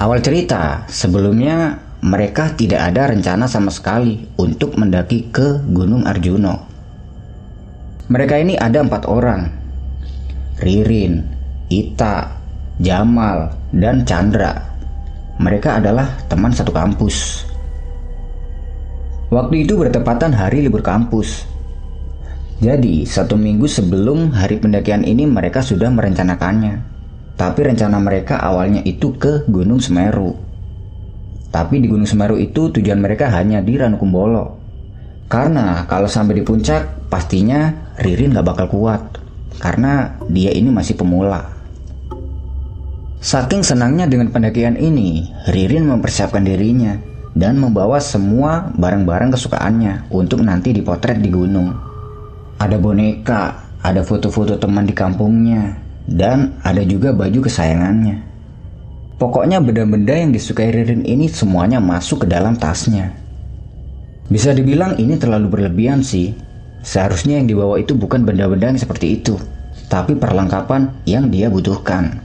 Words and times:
Awal 0.00 0.24
cerita, 0.24 0.88
sebelumnya 0.88 1.76
mereka 2.00 2.56
tidak 2.56 2.88
ada 2.88 3.12
rencana 3.12 3.44
sama 3.44 3.68
sekali 3.68 4.24
untuk 4.40 4.80
mendaki 4.80 5.28
ke 5.28 5.60
Gunung 5.68 6.08
Arjuno. 6.08 6.64
Mereka 8.08 8.40
ini 8.40 8.56
ada 8.56 8.80
empat 8.80 9.04
orang, 9.04 9.52
Ririn, 10.64 11.20
Ita, 11.68 12.32
Jamal, 12.80 13.52
dan 13.76 14.08
Chandra. 14.08 14.56
Mereka 15.36 15.84
adalah 15.84 16.16
teman 16.32 16.56
satu 16.56 16.72
kampus. 16.72 17.44
Waktu 19.28 19.68
itu 19.68 19.76
bertepatan 19.76 20.32
hari 20.32 20.64
libur 20.64 20.80
kampus. 20.80 21.44
Jadi, 22.64 23.04
satu 23.04 23.36
minggu 23.36 23.68
sebelum 23.68 24.32
hari 24.32 24.64
pendakian 24.64 25.04
ini 25.04 25.28
mereka 25.28 25.60
sudah 25.60 25.92
merencanakannya. 25.92 26.99
Tapi 27.40 27.72
rencana 27.72 27.96
mereka 27.96 28.36
awalnya 28.36 28.84
itu 28.84 29.16
ke 29.16 29.48
Gunung 29.48 29.80
Semeru. 29.80 30.36
Tapi 31.48 31.80
di 31.80 31.88
Gunung 31.88 32.04
Semeru 32.04 32.36
itu 32.36 32.68
tujuan 32.68 33.00
mereka 33.00 33.32
hanya 33.32 33.64
di 33.64 33.80
Ranukumbolo. 33.80 34.60
Karena 35.24 35.88
kalau 35.88 36.04
sampai 36.04 36.36
di 36.36 36.44
puncak, 36.44 37.08
pastinya 37.08 37.72
Ririn 37.96 38.36
gak 38.36 38.44
bakal 38.44 38.66
kuat. 38.68 39.16
Karena 39.56 40.20
dia 40.28 40.52
ini 40.52 40.68
masih 40.68 41.00
pemula. 41.00 41.48
Saking 43.24 43.64
senangnya 43.64 44.04
dengan 44.04 44.28
pendakian 44.28 44.76
ini, 44.76 45.24
Ririn 45.48 45.88
mempersiapkan 45.88 46.44
dirinya 46.44 47.00
dan 47.32 47.56
membawa 47.56 48.04
semua 48.04 48.68
barang-barang 48.76 49.32
kesukaannya 49.32 50.12
untuk 50.12 50.44
nanti 50.44 50.76
dipotret 50.76 51.16
di 51.16 51.32
gunung. 51.32 51.72
Ada 52.60 52.76
boneka, 52.76 53.72
ada 53.80 54.04
foto-foto 54.04 54.60
teman 54.60 54.84
di 54.84 54.92
kampungnya, 54.92 55.88
dan 56.08 56.56
ada 56.64 56.80
juga 56.86 57.12
baju 57.12 57.44
kesayangannya. 57.44 58.30
Pokoknya 59.20 59.60
benda-benda 59.60 60.16
yang 60.16 60.32
disukai 60.32 60.72
Ririn 60.72 61.04
ini 61.04 61.28
semuanya 61.28 61.76
masuk 61.76 62.24
ke 62.24 62.26
dalam 62.32 62.56
tasnya. 62.56 63.12
Bisa 64.32 64.56
dibilang 64.56 64.96
ini 64.96 65.20
terlalu 65.20 65.60
berlebihan 65.60 66.00
sih. 66.00 66.32
Seharusnya 66.80 67.36
yang 67.36 67.44
dibawa 67.44 67.76
itu 67.76 67.92
bukan 67.92 68.24
benda-benda 68.24 68.72
yang 68.72 68.80
seperti 68.80 69.20
itu, 69.20 69.36
tapi 69.92 70.16
perlengkapan 70.16 70.88
yang 71.04 71.28
dia 71.28 71.52
butuhkan. 71.52 72.16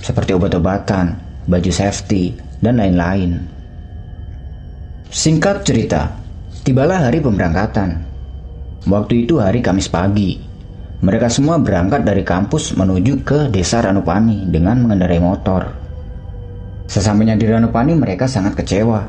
Seperti 0.00 0.32
obat-obatan, 0.32 1.20
baju 1.44 1.68
safety, 1.68 2.32
dan 2.64 2.80
lain-lain. 2.80 3.44
Singkat 5.12 5.68
cerita, 5.68 6.16
tibalah 6.64 7.04
hari 7.04 7.20
pemberangkatan. 7.20 8.00
Waktu 8.88 9.28
itu 9.28 9.40
hari 9.40 9.60
Kamis 9.60 9.88
pagi, 9.92 10.40
mereka 11.04 11.28
semua 11.28 11.60
berangkat 11.60 12.00
dari 12.00 12.24
kampus 12.24 12.72
menuju 12.80 13.20
ke 13.28 13.52
desa 13.52 13.84
Ranupani 13.84 14.48
dengan 14.48 14.80
mengendarai 14.80 15.20
motor. 15.20 15.68
Sesampainya 16.88 17.36
di 17.36 17.44
Ranupani 17.44 17.92
mereka 17.92 18.24
sangat 18.24 18.56
kecewa 18.56 19.04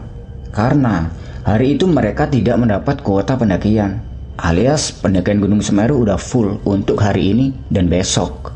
karena 0.52 1.08
hari 1.48 1.80
itu 1.80 1.88
mereka 1.88 2.28
tidak 2.28 2.60
mendapat 2.60 3.00
kuota 3.00 3.40
pendakian 3.40 4.04
alias 4.36 4.92
pendakian 4.92 5.40
Gunung 5.40 5.64
Semeru 5.64 6.04
udah 6.04 6.20
full 6.20 6.60
untuk 6.68 7.00
hari 7.00 7.32
ini 7.32 7.46
dan 7.72 7.88
besok. 7.88 8.52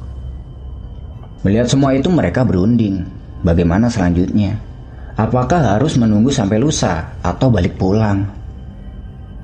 Melihat 1.48 1.72
semua 1.72 1.96
itu 1.96 2.12
mereka 2.12 2.44
berunding 2.44 3.08
bagaimana 3.48 3.88
selanjutnya. 3.88 4.60
Apakah 5.16 5.80
harus 5.80 5.96
menunggu 5.96 6.32
sampai 6.32 6.60
lusa 6.60 7.16
atau 7.24 7.48
balik 7.52 7.80
pulang? 7.80 8.28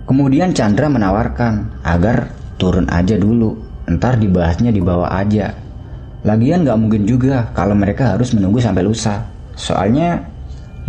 Kemudian 0.03 0.51
Chandra 0.51 0.91
menawarkan 0.91 1.83
agar 1.83 2.31
turun 2.55 2.87
aja 2.91 3.19
dulu 3.19 3.64
Ntar 3.85 4.17
dibahasnya 4.17 4.73
di 4.73 4.81
bawah 4.81 5.09
aja. 5.13 5.53
Lagian 6.25 6.65
gak 6.65 6.79
mungkin 6.81 7.05
juga 7.05 7.53
kalau 7.53 7.77
mereka 7.77 8.17
harus 8.17 8.33
menunggu 8.33 8.57
sampai 8.57 8.81
lusa. 8.81 9.29
Soalnya 9.53 10.25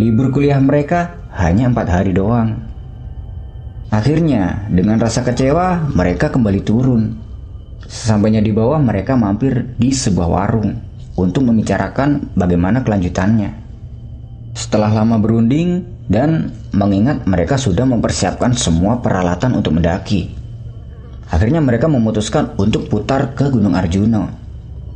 libur 0.01 0.33
kuliah 0.33 0.57
mereka 0.57 1.21
hanya 1.37 1.69
empat 1.69 1.87
hari 1.93 2.17
doang. 2.17 2.57
Akhirnya, 3.93 4.67
dengan 4.73 4.99
rasa 4.99 5.23
kecewa, 5.23 5.93
mereka 5.95 6.33
kembali 6.33 6.61
turun. 6.65 7.15
Sesampainya 7.87 8.43
di 8.43 8.51
bawah, 8.51 8.81
mereka 8.83 9.15
mampir 9.15 9.77
di 9.79 9.95
sebuah 9.95 10.27
warung 10.27 10.75
untuk 11.15 11.47
membicarakan 11.47 12.35
bagaimana 12.35 12.83
kelanjutannya. 12.83 13.51
Setelah 14.57 14.91
lama 14.91 15.21
berunding 15.21 15.85
dan 16.09 16.51
mengingat 16.73 17.29
mereka 17.29 17.61
sudah 17.61 17.85
mempersiapkan 17.85 18.57
semua 18.57 18.99
peralatan 19.05 19.55
untuk 19.55 19.77
mendaki, 19.77 20.33
Akhirnya 21.31 21.59
mereka 21.59 21.91
memutuskan 21.91 22.55
untuk 22.59 22.87
putar 22.87 23.35
ke 23.35 23.51
Gunung 23.51 23.75
Arjuno. 23.75 24.31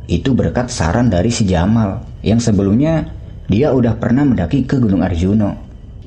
Itu 0.07 0.31
berkat 0.31 0.71
saran 0.71 1.11
dari 1.11 1.31
si 1.31 1.43
Jamal 1.43 2.03
yang 2.23 2.39
sebelumnya 2.39 3.07
dia 3.51 3.75
udah 3.75 3.99
pernah 3.99 4.23
mendaki 4.23 4.63
ke 4.63 4.79
Gunung 4.79 5.03
Arjuno. 5.03 5.59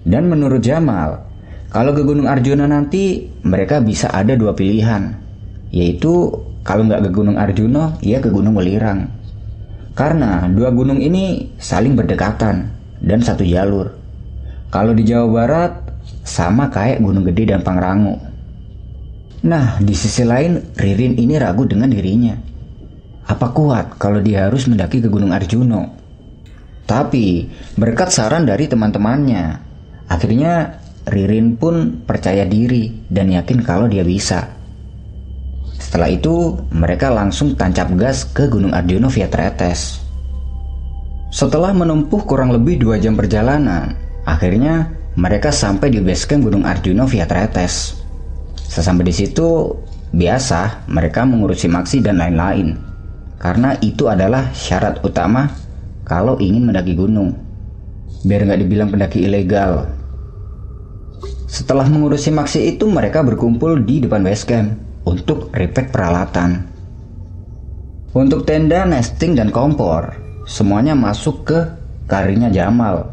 Dan 0.04 0.28
menurut 0.28 0.64
Jamal, 0.64 1.24
kalau 1.68 1.92
ke 1.92 2.04
Gunung 2.04 2.28
Arjuno 2.28 2.64
nanti 2.64 3.28
mereka 3.44 3.80
bisa 3.84 4.08
ada 4.12 4.36
dua 4.36 4.52
pilihan, 4.52 5.12
yaitu 5.72 6.32
kalau 6.64 6.88
nggak 6.88 7.08
ke 7.08 7.10
Gunung 7.12 7.36
Arjuno, 7.36 8.00
ya 8.00 8.20
ke 8.20 8.32
Gunung 8.32 8.56
Welirang. 8.56 9.08
Karena 9.94 10.50
dua 10.50 10.74
gunung 10.74 10.98
ini 10.98 11.54
saling 11.54 11.94
berdekatan 11.94 12.66
dan 12.98 13.20
satu 13.22 13.46
jalur. 13.46 13.94
Kalau 14.74 14.90
di 14.90 15.06
Jawa 15.06 15.30
Barat 15.30 15.72
sama 16.26 16.66
kayak 16.66 16.98
Gunung 16.98 17.22
Gede 17.22 17.54
dan 17.54 17.62
Pangrango. 17.62 18.18
Nah, 19.44 19.76
di 19.76 19.92
sisi 19.92 20.24
lain, 20.24 20.72
Ririn 20.72 21.20
ini 21.20 21.36
ragu 21.36 21.68
dengan 21.68 21.92
dirinya. 21.92 22.32
Apa 23.28 23.52
kuat 23.52 24.00
kalau 24.00 24.24
dia 24.24 24.48
harus 24.48 24.64
mendaki 24.64 25.04
ke 25.04 25.08
Gunung 25.12 25.36
Arjuno? 25.36 25.92
Tapi, 26.88 27.52
berkat 27.76 28.08
saran 28.08 28.48
dari 28.48 28.64
teman-temannya, 28.64 29.44
akhirnya 30.08 30.80
Ririn 31.04 31.60
pun 31.60 32.04
percaya 32.08 32.48
diri 32.48 33.04
dan 33.12 33.28
yakin 33.28 33.60
kalau 33.60 33.84
dia 33.84 34.00
bisa. 34.00 34.48
Setelah 35.76 36.08
itu, 36.08 36.56
mereka 36.72 37.12
langsung 37.12 37.52
tancap 37.52 37.92
gas 38.00 38.24
ke 38.24 38.48
Gunung 38.48 38.72
Arjuno 38.72 39.12
via 39.12 39.28
tretes. 39.28 40.00
Setelah 41.28 41.76
menempuh 41.76 42.24
kurang 42.24 42.48
lebih 42.48 42.80
dua 42.80 42.96
jam 42.96 43.12
perjalanan, 43.12 43.92
akhirnya 44.24 44.88
mereka 45.20 45.52
sampai 45.52 45.92
di 45.92 46.00
base 46.00 46.24
camp 46.24 46.48
Gunung 46.48 46.64
Arjuno 46.64 47.04
via 47.04 47.28
tretes. 47.28 48.03
Sesampai 48.64 49.06
di 49.06 49.14
situ, 49.14 49.70
biasa 50.14 50.88
mereka 50.88 51.26
mengurusi 51.28 51.68
maksi 51.68 52.00
dan 52.00 52.20
lain-lain. 52.22 52.78
Karena 53.36 53.76
itu 53.84 54.08
adalah 54.08 54.54
syarat 54.56 55.04
utama 55.04 55.52
kalau 56.06 56.40
ingin 56.40 56.64
mendaki 56.64 56.96
gunung. 56.96 57.36
Biar 58.24 58.48
nggak 58.48 58.60
dibilang 58.64 58.88
pendaki 58.88 59.28
ilegal. 59.28 59.84
Setelah 61.44 61.86
mengurusi 61.86 62.32
maksi 62.32 62.72
itu, 62.72 62.88
mereka 62.88 63.20
berkumpul 63.20 63.84
di 63.84 64.00
depan 64.00 64.24
base 64.24 64.48
camp 64.48 64.74
untuk 65.04 65.52
repack 65.52 65.92
peralatan. 65.92 66.66
Untuk 68.16 68.48
tenda, 68.48 68.88
nesting, 68.88 69.36
dan 69.36 69.52
kompor, 69.52 70.14
semuanya 70.48 70.96
masuk 70.96 71.44
ke 71.44 71.58
karinya 72.08 72.48
Jamal. 72.48 73.12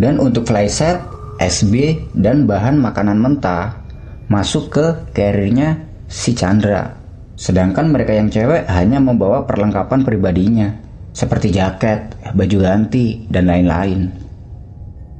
Dan 0.00 0.16
untuk 0.16 0.48
flyset, 0.48 0.98
SB, 1.38 2.02
dan 2.16 2.48
bahan 2.48 2.80
makanan 2.80 3.20
mentah 3.20 3.81
masuk 4.28 4.70
ke 4.70 4.86
carriernya 5.14 5.82
si 6.10 6.36
Chandra. 6.36 6.98
Sedangkan 7.34 7.90
mereka 7.90 8.12
yang 8.12 8.28
cewek 8.28 8.68
hanya 8.68 9.02
membawa 9.02 9.48
perlengkapan 9.48 10.04
pribadinya, 10.04 10.68
seperti 11.10 11.50
jaket, 11.50 12.14
baju 12.36 12.58
ganti, 12.62 13.26
dan 13.26 13.48
lain-lain. 13.48 14.12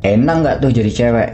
Enak 0.02 0.36
nggak 0.42 0.56
tuh 0.62 0.70
jadi 0.70 0.90
cewek? 0.92 1.30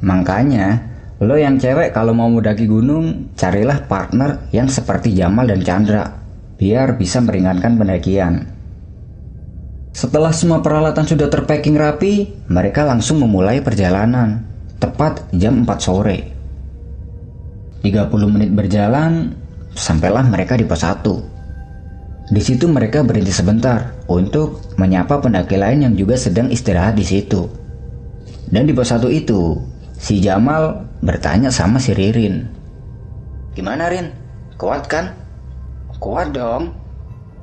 Makanya, 0.00 0.80
lo 1.20 1.36
yang 1.36 1.60
cewek 1.60 1.92
kalau 1.92 2.16
mau 2.16 2.32
mendaki 2.32 2.64
gunung, 2.64 3.34
carilah 3.36 3.84
partner 3.84 4.48
yang 4.54 4.70
seperti 4.70 5.12
Jamal 5.12 5.50
dan 5.50 5.60
Chandra, 5.60 6.04
biar 6.56 6.96
bisa 6.96 7.20
meringankan 7.20 7.76
pendakian. 7.76 8.34
Setelah 9.90 10.30
semua 10.30 10.62
peralatan 10.62 11.02
sudah 11.02 11.26
terpacking 11.26 11.74
rapi, 11.74 12.46
mereka 12.46 12.86
langsung 12.86 13.20
memulai 13.20 13.58
perjalanan, 13.58 14.46
tepat 14.78 15.26
jam 15.34 15.66
4 15.66 15.76
sore. 15.82 16.39
30 17.80 18.12
menit 18.28 18.50
berjalan, 18.52 19.32
sampailah 19.72 20.28
mereka 20.28 20.56
di 20.56 20.68
pos 20.68 20.84
1. 20.84 22.30
Di 22.30 22.38
situ 22.38 22.70
mereka 22.70 23.02
berhenti 23.02 23.34
sebentar 23.34 23.96
untuk 24.06 24.62
menyapa 24.78 25.18
pendaki 25.18 25.58
lain 25.58 25.90
yang 25.90 25.94
juga 25.98 26.14
sedang 26.14 26.46
istirahat 26.52 26.94
di 26.94 27.02
situ. 27.02 27.48
Dan 28.46 28.68
di 28.68 28.72
pos 28.76 28.92
1 28.92 29.08
itu, 29.10 29.58
si 29.98 30.22
Jamal 30.22 30.86
bertanya 31.02 31.50
sama 31.50 31.82
si 31.82 31.96
Ririn. 31.96 32.46
Gimana 33.56 33.90
Rin? 33.90 34.14
Kuat 34.54 34.86
kan? 34.86 35.10
Kuat 35.98 36.30
dong. 36.30 36.70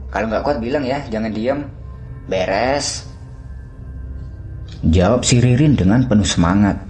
Kalau 0.08 0.32
nggak 0.32 0.44
kuat 0.48 0.58
bilang 0.64 0.88
ya, 0.88 1.04
jangan 1.12 1.36
diam. 1.36 1.60
Beres. 2.32 3.04
Jawab 4.88 5.28
si 5.28 5.44
Ririn 5.44 5.76
dengan 5.76 6.08
penuh 6.08 6.24
semangat. 6.24 6.87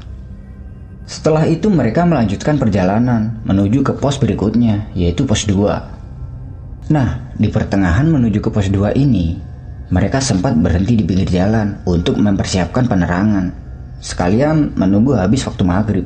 Setelah 1.08 1.48
itu 1.48 1.72
mereka 1.72 2.04
melanjutkan 2.04 2.60
perjalanan 2.60 3.40
menuju 3.48 3.80
ke 3.80 3.96
pos 3.96 4.20
berikutnya, 4.20 4.92
yaitu 4.92 5.24
pos 5.24 5.48
2. 5.48 6.92
Nah, 6.92 7.32
di 7.40 7.48
pertengahan 7.48 8.12
menuju 8.12 8.44
ke 8.44 8.52
pos 8.52 8.68
2 8.68 8.92
ini, 9.00 9.40
mereka 9.88 10.20
sempat 10.20 10.60
berhenti 10.60 11.00
di 11.00 11.08
pinggir 11.08 11.32
jalan 11.32 11.80
untuk 11.88 12.20
mempersiapkan 12.20 12.92
penerangan, 12.92 13.56
sekalian 14.04 14.76
menunggu 14.76 15.16
habis 15.16 15.48
waktu 15.48 15.64
maghrib. 15.64 16.06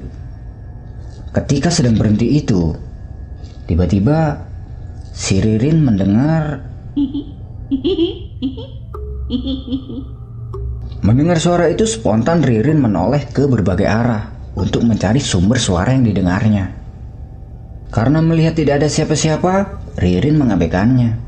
Ketika 1.33 1.73
sedang 1.73 1.97
berhenti 1.97 2.37
itu, 2.37 2.69
tiba-tiba 3.65 4.37
si 5.09 5.41
Ririn 5.41 5.81
mendengar 5.81 6.61
Mendengar 11.01 11.41
suara 11.41 11.65
itu 11.73 11.89
spontan 11.89 12.45
Ririn 12.45 12.77
menoleh 12.77 13.25
ke 13.33 13.49
berbagai 13.49 13.89
arah 13.89 14.40
untuk 14.55 14.83
mencari 14.83 15.23
sumber 15.23 15.57
suara 15.57 15.95
yang 15.95 16.03
didengarnya. 16.07 16.71
Karena 17.91 18.23
melihat 18.23 18.55
tidak 18.55 18.83
ada 18.83 18.87
siapa-siapa, 18.87 19.83
Ririn 19.99 20.39
mengabaikannya. 20.39 21.19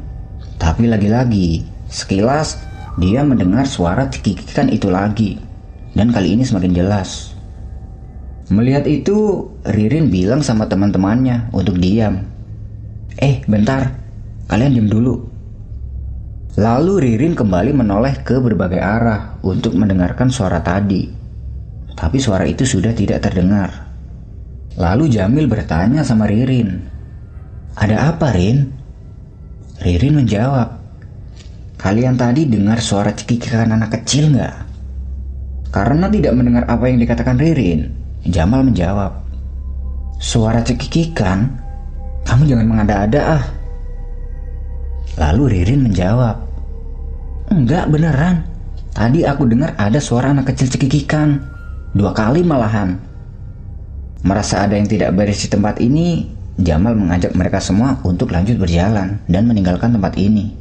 Tapi 0.55 0.87
lagi-lagi, 0.87 1.67
sekilas 1.91 2.55
dia 2.95 3.19
mendengar 3.27 3.67
suara 3.67 4.07
cekikikan 4.07 4.71
itu 4.71 4.87
lagi, 4.87 5.35
dan 5.91 6.15
kali 6.15 6.39
ini 6.39 6.47
semakin 6.47 6.71
jelas. 6.71 7.35
Melihat 8.47 8.87
itu, 8.87 9.49
Ririn 9.67 10.07
bilang 10.07 10.39
sama 10.39 10.67
teman-temannya 10.71 11.51
untuk 11.51 11.79
diam. 11.79 12.23
Eh, 13.19 13.43
bentar, 13.47 13.99
kalian 14.47 14.71
diam 14.71 14.87
dulu. 14.87 15.15
Lalu 16.53 16.93
Ririn 17.01 17.33
kembali 17.33 17.73
menoleh 17.73 18.21
ke 18.21 18.37
berbagai 18.37 18.77
arah 18.77 19.41
untuk 19.41 19.73
mendengarkan 19.73 20.29
suara 20.29 20.61
tadi. 20.61 21.22
Tapi 21.93 22.17
suara 22.17 22.45
itu 22.49 22.65
sudah 22.65 22.91
tidak 22.93 23.21
terdengar. 23.21 23.69
Lalu 24.77 25.13
Jamil 25.13 25.45
bertanya 25.45 26.01
sama 26.01 26.25
Ririn. 26.25 26.81
Ada 27.77 28.13
apa 28.13 28.33
Rin? 28.33 28.69
Ririn 29.81 30.17
menjawab. 30.17 30.81
Kalian 31.77 32.15
tadi 32.17 32.47
dengar 32.49 32.79
suara 32.79 33.13
cekikikan 33.13 33.69
anak 33.69 34.01
kecil 34.01 34.33
nggak? 34.33 34.55
Karena 35.73 36.05
tidak 36.09 36.33
mendengar 36.37 36.63
apa 36.69 36.85
yang 36.85 37.01
dikatakan 37.01 37.37
Ririn, 37.37 37.91
Jamal 38.29 38.63
menjawab. 38.65 39.25
Suara 40.21 40.63
cekikikan? 40.63 41.49
Kamu 42.23 42.47
jangan 42.47 42.67
mengada-ada 42.69 43.21
ah. 43.41 43.43
Lalu 45.19 45.59
Ririn 45.59 45.85
menjawab, 45.85 46.39
Enggak 47.51 47.85
beneran, 47.91 48.47
tadi 48.95 49.27
aku 49.27 49.45
dengar 49.45 49.75
ada 49.77 49.99
suara 50.01 50.31
anak 50.31 50.49
kecil 50.53 50.73
cekikikan, 50.73 51.37
dua 51.93 52.11
kali 52.13 52.41
malahan. 52.41 52.97
Merasa 54.23 54.65
ada 54.65 54.75
yang 54.75 54.87
tidak 54.89 55.13
beres 55.13 55.45
di 55.45 55.49
tempat 55.51 55.79
ini, 55.79 56.27
Jamal 56.59 56.93
mengajak 56.93 57.33
mereka 57.33 57.59
semua 57.59 57.97
untuk 58.05 58.29
lanjut 58.29 58.55
berjalan 58.61 59.19
dan 59.29 59.43
meninggalkan 59.49 59.93
tempat 59.93 60.15
ini. 60.15 60.53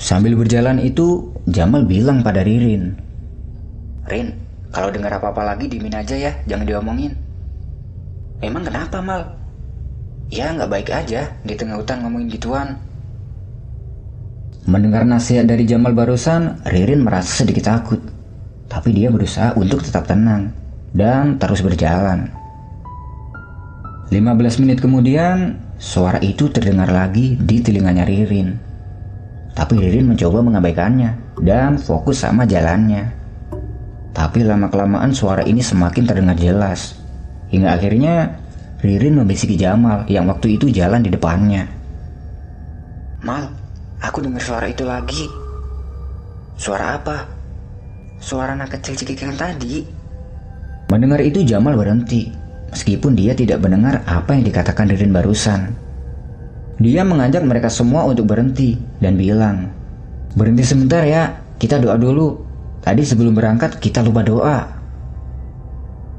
Sambil 0.00 0.34
berjalan 0.34 0.80
itu, 0.80 1.30
Jamal 1.46 1.84
bilang 1.84 2.24
pada 2.24 2.40
Ririn, 2.42 2.96
Rin, 4.10 4.34
kalau 4.74 4.90
dengar 4.90 5.14
apa-apa 5.14 5.54
lagi 5.54 5.70
dimin 5.70 5.94
aja 5.94 6.18
ya, 6.18 6.32
jangan 6.50 6.66
diomongin. 6.66 7.14
Emang 8.42 8.66
kenapa 8.66 8.98
Mal? 8.98 9.22
Ya 10.30 10.50
nggak 10.50 10.70
baik 10.70 10.88
aja 10.90 11.30
di 11.46 11.54
tengah 11.54 11.78
hutan 11.78 12.02
ngomongin 12.02 12.30
gituan. 12.30 12.78
Mendengar 14.66 15.06
nasihat 15.06 15.46
dari 15.46 15.62
Jamal 15.66 15.94
barusan, 15.94 16.62
Ririn 16.66 17.06
merasa 17.06 17.42
sedikit 17.42 17.70
takut. 17.70 18.02
Tapi 18.70 18.94
dia 18.94 19.10
berusaha 19.10 19.58
untuk 19.58 19.82
tetap 19.82 20.06
tenang 20.06 20.54
dan 20.94 21.36
terus 21.42 21.60
berjalan. 21.60 22.30
15 24.10 24.62
menit 24.62 24.78
kemudian, 24.78 25.58
suara 25.78 26.22
itu 26.22 26.46
terdengar 26.50 26.90
lagi 26.90 27.34
di 27.34 27.58
telinganya 27.62 28.06
Ririn. 28.06 28.54
Tapi 29.50 29.74
Ririn 29.74 30.14
mencoba 30.14 30.38
mengabaikannya 30.46 31.42
dan 31.42 31.76
fokus 31.82 32.22
sama 32.22 32.46
jalannya. 32.46 33.10
Tapi 34.14 34.46
lama-kelamaan 34.46 35.10
suara 35.10 35.42
ini 35.42 35.62
semakin 35.62 36.04
terdengar 36.06 36.38
jelas. 36.38 36.94
Hingga 37.50 37.74
akhirnya 37.74 38.14
Ririn 38.82 39.18
membisiki 39.18 39.58
Jamal 39.58 40.06
yang 40.06 40.30
waktu 40.30 40.58
itu 40.58 40.70
jalan 40.70 41.02
di 41.02 41.10
depannya. 41.10 41.66
Mal, 43.20 43.60
Aku 44.00 44.24
dengar 44.24 44.40
suara 44.40 44.64
itu 44.64 44.80
lagi. 44.80 45.28
Suara 46.56 46.96
apa? 46.96 47.39
Suara 48.20 48.52
anak 48.52 48.76
kecil 48.76 49.00
cekikikan 49.00 49.32
tadi. 49.32 49.80
Mendengar 50.92 51.24
itu 51.24 51.40
Jamal 51.40 51.72
berhenti, 51.72 52.28
meskipun 52.68 53.16
dia 53.16 53.32
tidak 53.32 53.64
mendengar 53.64 54.04
apa 54.04 54.36
yang 54.36 54.44
dikatakan 54.44 54.92
Ririn 54.92 55.08
barusan. 55.08 55.72
Dia 56.76 57.00
mengajak 57.00 57.40
mereka 57.48 57.72
semua 57.72 58.04
untuk 58.04 58.28
berhenti 58.28 58.76
dan 59.00 59.16
bilang, 59.16 59.72
Berhenti 60.36 60.68
sebentar 60.68 61.00
ya, 61.08 61.32
kita 61.56 61.80
doa 61.80 61.96
dulu. 61.96 62.44
Tadi 62.84 63.00
sebelum 63.08 63.32
berangkat 63.32 63.80
kita 63.80 64.04
lupa 64.04 64.20
doa. 64.20 64.68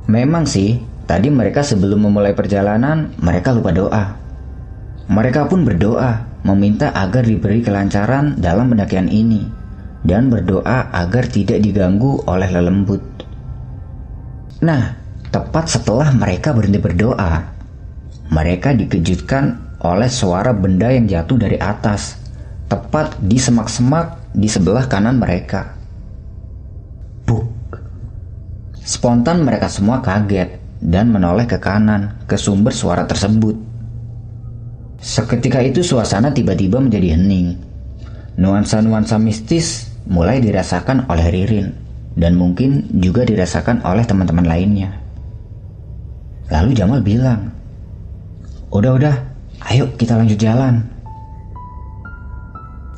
Memang 0.09 0.49
sih, 0.49 0.81
tadi 1.05 1.29
mereka 1.29 1.61
sebelum 1.61 2.01
memulai 2.01 2.33
perjalanan, 2.33 3.13
mereka 3.21 3.53
lupa 3.53 3.69
doa. 3.69 4.05
Mereka 5.05 5.45
pun 5.53 5.61
berdoa 5.69 6.25
meminta 6.41 6.89
agar 6.97 7.21
diberi 7.21 7.61
kelancaran 7.61 8.41
dalam 8.41 8.73
pendakian 8.73 9.05
ini 9.05 9.60
dan 10.01 10.33
berdoa 10.33 10.89
agar 10.89 11.29
tidak 11.29 11.61
diganggu 11.61 12.21
oleh 12.25 12.49
lelembut. 12.49 13.01
Nah, 14.61 14.97
tepat 15.29 15.69
setelah 15.69 16.09
mereka 16.13 16.53
berhenti 16.53 16.81
berdoa, 16.81 17.33
mereka 18.29 18.73
dikejutkan 18.73 19.77
oleh 19.81 20.09
suara 20.09 20.53
benda 20.53 20.89
yang 20.93 21.09
jatuh 21.09 21.37
dari 21.37 21.57
atas, 21.57 22.17
tepat 22.69 23.17
di 23.21 23.37
semak-semak 23.37 24.33
di 24.33 24.47
sebelah 24.49 24.85
kanan 24.85 25.17
mereka. 25.17 25.73
Buk. 27.25 27.49
Spontan 28.81 29.45
mereka 29.45 29.69
semua 29.69 30.01
kaget 30.01 30.57
dan 30.81 31.13
menoleh 31.13 31.45
ke 31.45 31.61
kanan 31.61 32.17
ke 32.25 32.37
sumber 32.37 32.73
suara 32.73 33.05
tersebut. 33.05 33.53
Seketika 35.01 35.61
itu 35.65 35.81
suasana 35.81 36.29
tiba-tiba 36.33 36.77
menjadi 36.77 37.17
hening. 37.17 37.57
Nuansa-nuansa 38.37 39.17
mistis 39.17 39.90
mulai 40.09 40.41
dirasakan 40.41 41.05
oleh 41.09 41.27
Ririn 41.29 41.67
dan 42.15 42.35
mungkin 42.35 42.89
juga 42.97 43.23
dirasakan 43.23 43.85
oleh 43.85 44.03
teman-teman 44.03 44.45
lainnya. 44.45 44.91
Lalu 46.51 46.75
Jamal 46.75 46.99
bilang, 46.99 47.51
Udah-udah, 48.71 49.15
ayo 49.67 49.91
kita 49.99 50.15
lanjut 50.15 50.39
jalan. 50.39 50.79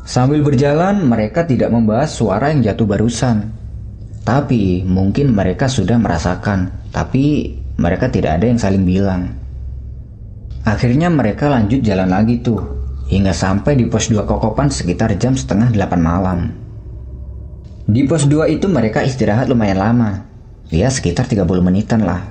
Sambil 0.05 0.45
berjalan, 0.45 1.01
mereka 1.01 1.49
tidak 1.49 1.73
membahas 1.73 2.13
suara 2.13 2.53
yang 2.53 2.61
jatuh 2.61 2.85
barusan. 2.85 3.49
Tapi 4.21 4.85
mungkin 4.85 5.33
mereka 5.33 5.65
sudah 5.65 5.97
merasakan, 5.97 6.69
tapi 6.93 7.57
mereka 7.81 8.07
tidak 8.13 8.37
ada 8.37 8.45
yang 8.45 8.61
saling 8.61 8.85
bilang. 8.85 9.33
Akhirnya 10.63 11.09
mereka 11.09 11.49
lanjut 11.51 11.81
jalan 11.83 12.07
lagi 12.13 12.39
tuh, 12.39 12.61
hingga 13.09 13.35
sampai 13.35 13.75
di 13.75 13.89
pos 13.89 14.07
2 14.07 14.23
Kokopan 14.23 14.69
sekitar 14.69 15.11
jam 15.17 15.33
setengah 15.35 15.73
8 15.73 15.99
malam. 15.99 16.62
Di 17.83 18.07
pos 18.07 18.25
2 18.29 18.47
itu 18.47 18.71
mereka 18.71 19.03
istirahat 19.03 19.51
lumayan 19.51 19.79
lama, 19.79 20.23
ya 20.71 20.87
sekitar 20.87 21.27
30 21.27 21.43
menitan 21.59 22.03
lah. 22.03 22.23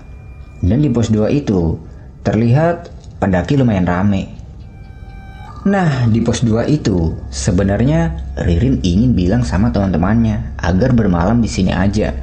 Dan 0.65 0.81
di 0.81 0.89
pos 0.89 1.13
2 1.13 1.29
itu 1.29 1.77
terlihat 2.25 2.89
pendaki 3.21 3.61
lumayan 3.61 3.85
rame. 3.85 4.33
Nah, 5.69 6.09
di 6.11 6.25
pos 6.25 6.43
2 6.43 6.67
itu 6.67 7.15
sebenarnya 7.31 8.17
Ririn 8.35 8.83
ingin 8.83 9.15
bilang 9.15 9.43
sama 9.45 9.71
teman-temannya 9.71 10.59
agar 10.59 10.91
bermalam 10.97 11.39
di 11.39 11.51
sini 11.51 11.71
aja. 11.71 12.17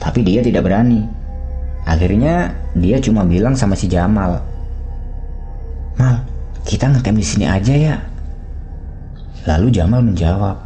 Tapi 0.00 0.24
dia 0.24 0.40
tidak 0.40 0.66
berani. 0.66 1.04
Akhirnya 1.84 2.56
dia 2.72 2.98
cuma 2.98 3.22
bilang 3.28 3.56
sama 3.56 3.76
si 3.76 3.88
Jamal 3.88 4.50
Mal, 6.00 6.24
kita 6.64 6.88
ngetem 6.88 7.12
di 7.12 7.26
sini 7.26 7.44
aja 7.44 7.74
ya. 7.76 7.96
Lalu 9.44 9.68
Jamal 9.68 10.00
menjawab, 10.00 10.56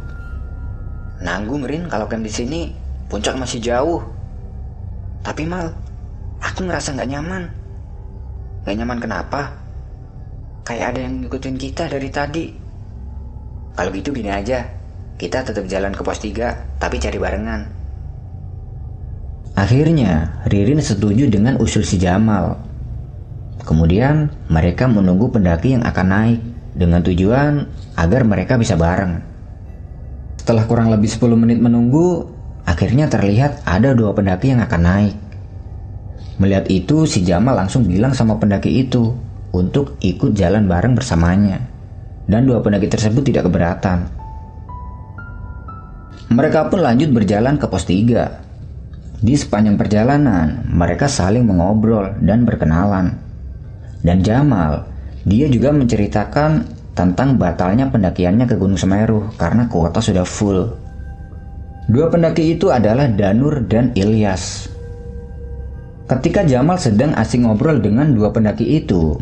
Nanggung 1.23 1.63
Rin 1.63 1.87
kalau 1.87 2.09
camp 2.09 2.25
di 2.25 2.31
sini, 2.31 2.61
puncak 3.07 3.39
masih 3.39 3.63
jauh. 3.63 4.01
Tapi 5.23 5.47
Mal, 5.47 5.71
aku 6.41 6.67
ngerasa 6.67 6.95
nggak 6.95 7.09
nyaman. 7.11 7.43
Gak 8.65 8.75
nyaman 8.81 8.99
kenapa? 8.99 9.41
Kayak 10.65 10.95
ada 10.95 10.99
yang 11.05 11.21
ngikutin 11.21 11.55
kita 11.61 11.85
dari 11.85 12.09
tadi. 12.09 12.45
Kalau 13.77 13.89
gitu 13.93 14.09
gini 14.09 14.33
aja, 14.33 14.65
kita 15.21 15.45
tetap 15.45 15.65
jalan 15.69 15.93
ke 15.93 16.01
pos 16.01 16.17
3, 16.17 16.81
tapi 16.81 16.97
cari 16.97 17.17
barengan. 17.21 17.61
Akhirnya, 19.55 20.43
Ririn 20.49 20.81
setuju 20.81 21.29
dengan 21.29 21.61
usul 21.61 21.85
si 21.85 21.95
Jamal 22.01 22.65
Kemudian 23.65 24.29
mereka 24.45 24.85
menunggu 24.85 25.33
pendaki 25.33 25.73
yang 25.73 25.81
akan 25.81 26.07
naik 26.07 26.39
dengan 26.77 27.01
tujuan 27.01 27.65
agar 27.97 28.21
mereka 28.21 28.61
bisa 28.61 28.77
bareng. 28.77 29.25
Setelah 30.45 30.69
kurang 30.69 30.93
lebih 30.93 31.09
10 31.09 31.41
menit 31.41 31.57
menunggu, 31.57 32.29
akhirnya 32.69 33.09
terlihat 33.09 33.65
ada 33.65 33.97
dua 33.97 34.13
pendaki 34.13 34.53
yang 34.53 34.61
akan 34.61 34.81
naik. 34.85 35.17
Melihat 36.37 36.69
itu, 36.69 37.09
si 37.09 37.25
Jamal 37.25 37.57
langsung 37.57 37.81
bilang 37.89 38.13
sama 38.13 38.37
pendaki 38.37 38.69
itu 38.69 39.09
untuk 39.49 39.97
ikut 40.05 40.37
jalan 40.37 40.69
bareng 40.69 40.93
bersamanya. 40.93 41.65
Dan 42.29 42.45
dua 42.45 42.61
pendaki 42.61 42.85
tersebut 42.85 43.25
tidak 43.25 43.49
keberatan. 43.49 44.05
Mereka 46.29 46.69
pun 46.69 46.85
lanjut 46.85 47.09
berjalan 47.09 47.57
ke 47.57 47.65
pos 47.65 47.89
3. 47.89 49.25
Di 49.25 49.33
sepanjang 49.33 49.81
perjalanan, 49.81 50.61
mereka 50.69 51.09
saling 51.09 51.41
mengobrol 51.41 52.21
dan 52.21 52.45
berkenalan. 52.45 53.17
Dan 54.05 54.21
Jamal, 54.21 54.85
dia 55.25 55.49
juga 55.49 55.73
menceritakan 55.73 56.74
tentang 56.95 57.35
batalnya 57.35 57.91
pendakiannya 57.91 58.47
ke 58.47 58.55
Gunung 58.55 58.79
Semeru 58.79 59.29
karena 59.35 59.67
kuota 59.67 59.99
sudah 59.99 60.23
full. 60.23 60.71
Dua 61.85 62.09
pendaki 62.09 62.57
itu 62.57 62.71
adalah 62.71 63.05
Danur 63.11 63.61
dan 63.67 63.93
Ilyas. 63.93 64.71
Ketika 66.09 66.41
Jamal 66.47 66.81
sedang 66.81 67.13
asing 67.13 67.45
ngobrol 67.45 67.83
dengan 67.83 68.09
dua 68.15 68.31
pendaki 68.33 68.81
itu, 68.81 69.19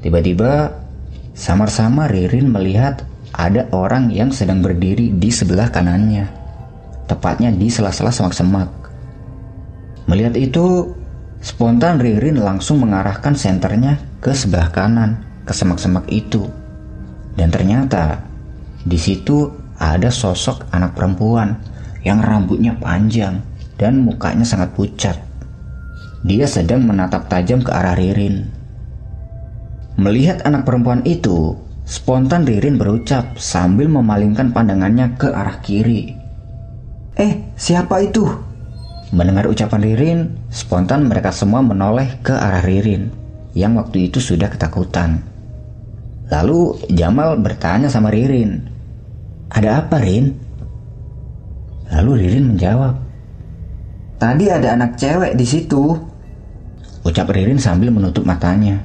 tiba-tiba 0.00 0.72
samar-samar 1.36 2.08
Ririn 2.08 2.48
melihat 2.48 3.04
ada 3.34 3.66
orang 3.74 4.08
yang 4.14 4.30
sedang 4.30 4.62
berdiri 4.62 5.10
di 5.12 5.28
sebelah 5.28 5.68
kanannya, 5.68 6.30
tepatnya 7.10 7.50
di 7.50 7.68
sela-sela 7.68 8.14
semak-semak. 8.14 8.70
Melihat 10.06 10.36
itu, 10.38 10.92
spontan 11.40 11.98
Ririn 11.98 12.38
langsung 12.38 12.84
mengarahkan 12.84 13.34
senternya 13.34 13.98
ke 14.20 14.30
sebelah 14.32 14.70
kanan, 14.70 15.24
ke 15.48 15.52
semak-semak 15.52 16.04
itu. 16.12 16.63
Dan 17.34 17.50
ternyata 17.50 18.22
di 18.84 18.98
situ 18.98 19.50
ada 19.78 20.08
sosok 20.12 20.70
anak 20.70 20.94
perempuan 20.94 21.58
yang 22.06 22.22
rambutnya 22.22 22.76
panjang 22.78 23.42
dan 23.80 24.04
mukanya 24.04 24.46
sangat 24.46 24.70
pucat. 24.76 25.16
Dia 26.24 26.48
sedang 26.48 26.86
menatap 26.86 27.28
tajam 27.28 27.60
ke 27.60 27.68
arah 27.74 27.98
Ririn. 27.98 28.48
Melihat 30.00 30.42
anak 30.46 30.64
perempuan 30.66 31.04
itu, 31.04 31.58
spontan 31.84 32.48
Ririn 32.48 32.80
berucap 32.80 33.36
sambil 33.36 33.86
memalingkan 33.92 34.50
pandangannya 34.50 35.14
ke 35.20 35.28
arah 35.30 35.60
kiri. 35.60 36.16
Eh, 37.14 37.54
siapa 37.54 38.02
itu? 38.02 38.26
Mendengar 39.14 39.46
ucapan 39.46 39.80
Ririn, 39.84 40.20
spontan 40.50 41.06
mereka 41.06 41.30
semua 41.30 41.62
menoleh 41.62 42.18
ke 42.24 42.34
arah 42.34 42.64
Ririn 42.64 43.12
yang 43.54 43.78
waktu 43.78 44.10
itu 44.10 44.18
sudah 44.18 44.50
ketakutan. 44.50 45.33
Lalu 46.34 46.90
Jamal 46.90 47.38
bertanya 47.38 47.86
sama 47.86 48.10
Ririn, 48.10 48.58
"Ada 49.54 49.86
apa, 49.86 50.02
Rin?" 50.02 50.34
Lalu 51.94 52.26
Ririn 52.26 52.50
menjawab, 52.50 52.98
"Tadi 54.18 54.50
ada 54.50 54.74
anak 54.74 54.98
cewek 54.98 55.38
di 55.38 55.46
situ." 55.46 55.94
Ucap 57.06 57.30
Ririn 57.30 57.62
sambil 57.62 57.94
menutup 57.94 58.26
matanya. 58.26 58.82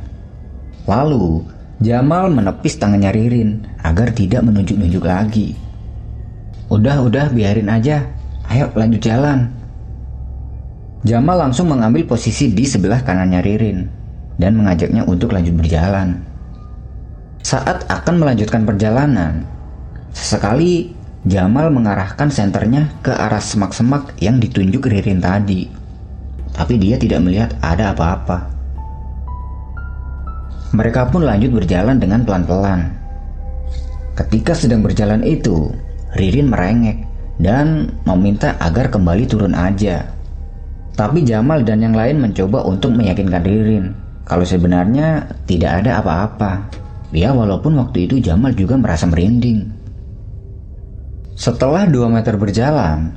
Lalu 0.86 1.41
Jamal 1.82 2.29
menepis 2.29 2.77
tangannya 2.77 3.10
Ririn 3.10 3.65
agar 3.82 4.13
tidak 4.13 4.46
menunjuk-nunjuk 4.46 5.01
lagi. 5.01 5.58
Udah, 6.70 7.01
udah, 7.01 7.34
biarin 7.34 7.72
aja. 7.72 8.03
Ayo 8.46 8.70
lanjut 8.77 9.01
jalan. 9.01 9.50
Jamal 11.01 11.39
langsung 11.39 11.72
mengambil 11.72 12.06
posisi 12.06 12.51
di 12.51 12.68
sebelah 12.68 13.01
kanannya 13.01 13.41
Ririn 13.41 13.79
dan 14.38 14.60
mengajaknya 14.60 15.08
untuk 15.08 15.32
lanjut 15.32 15.56
berjalan. 15.56 16.28
Saat 17.39 17.88
akan 17.88 18.15
melanjutkan 18.19 18.67
perjalanan, 18.67 19.48
sesekali 20.12 20.96
Jamal 21.27 21.67
mengarahkan 21.67 22.31
senternya 22.31 22.96
ke 23.03 23.12
arah 23.12 23.43
semak-semak 23.43 24.15
yang 24.24 24.39
ditunjuk 24.39 24.88
Ririn 24.88 25.19
tadi. 25.19 25.67
Tapi 26.55 26.79
dia 26.79 26.96
tidak 26.96 27.19
melihat 27.24 27.51
ada 27.60 27.91
apa-apa. 27.91 28.48
Mereka 30.72 31.12
pun 31.12 31.27
lanjut 31.27 31.51
berjalan 31.51 32.00
dengan 32.00 32.24
pelan-pelan. 32.24 32.88
Ketika 34.15 34.55
sedang 34.55 34.79
berjalan 34.79 35.24
itu, 35.27 35.75
Ririn 36.15 36.48
merengek 36.48 37.03
dan 37.39 37.91
meminta 38.08 38.55
agar 38.60 38.88
kembali 38.88 39.24
turun 39.27 39.55
aja. 39.55 40.08
Tapi 40.96 41.24
Jamal 41.24 41.63
dan 41.63 41.84
yang 41.84 41.96
lain 41.96 42.19
mencoba 42.19 42.63
untuk 42.67 42.96
meyakinkan 42.96 43.43
Ririn 43.43 43.86
kalau 44.27 44.46
sebenarnya 44.46 45.25
tidak 45.50 45.84
ada 45.84 46.03
apa-apa. 46.03 46.51
Ya 47.09 47.33
walaupun 47.33 47.73
waktu 47.81 48.05
itu 48.05 48.21
Jamal 48.21 48.53
juga 48.53 48.77
merasa 48.77 49.09
merinding. 49.09 49.65
Setelah 51.33 51.89
dua 51.89 52.11
meter 52.11 52.35
berjalan, 52.35 53.15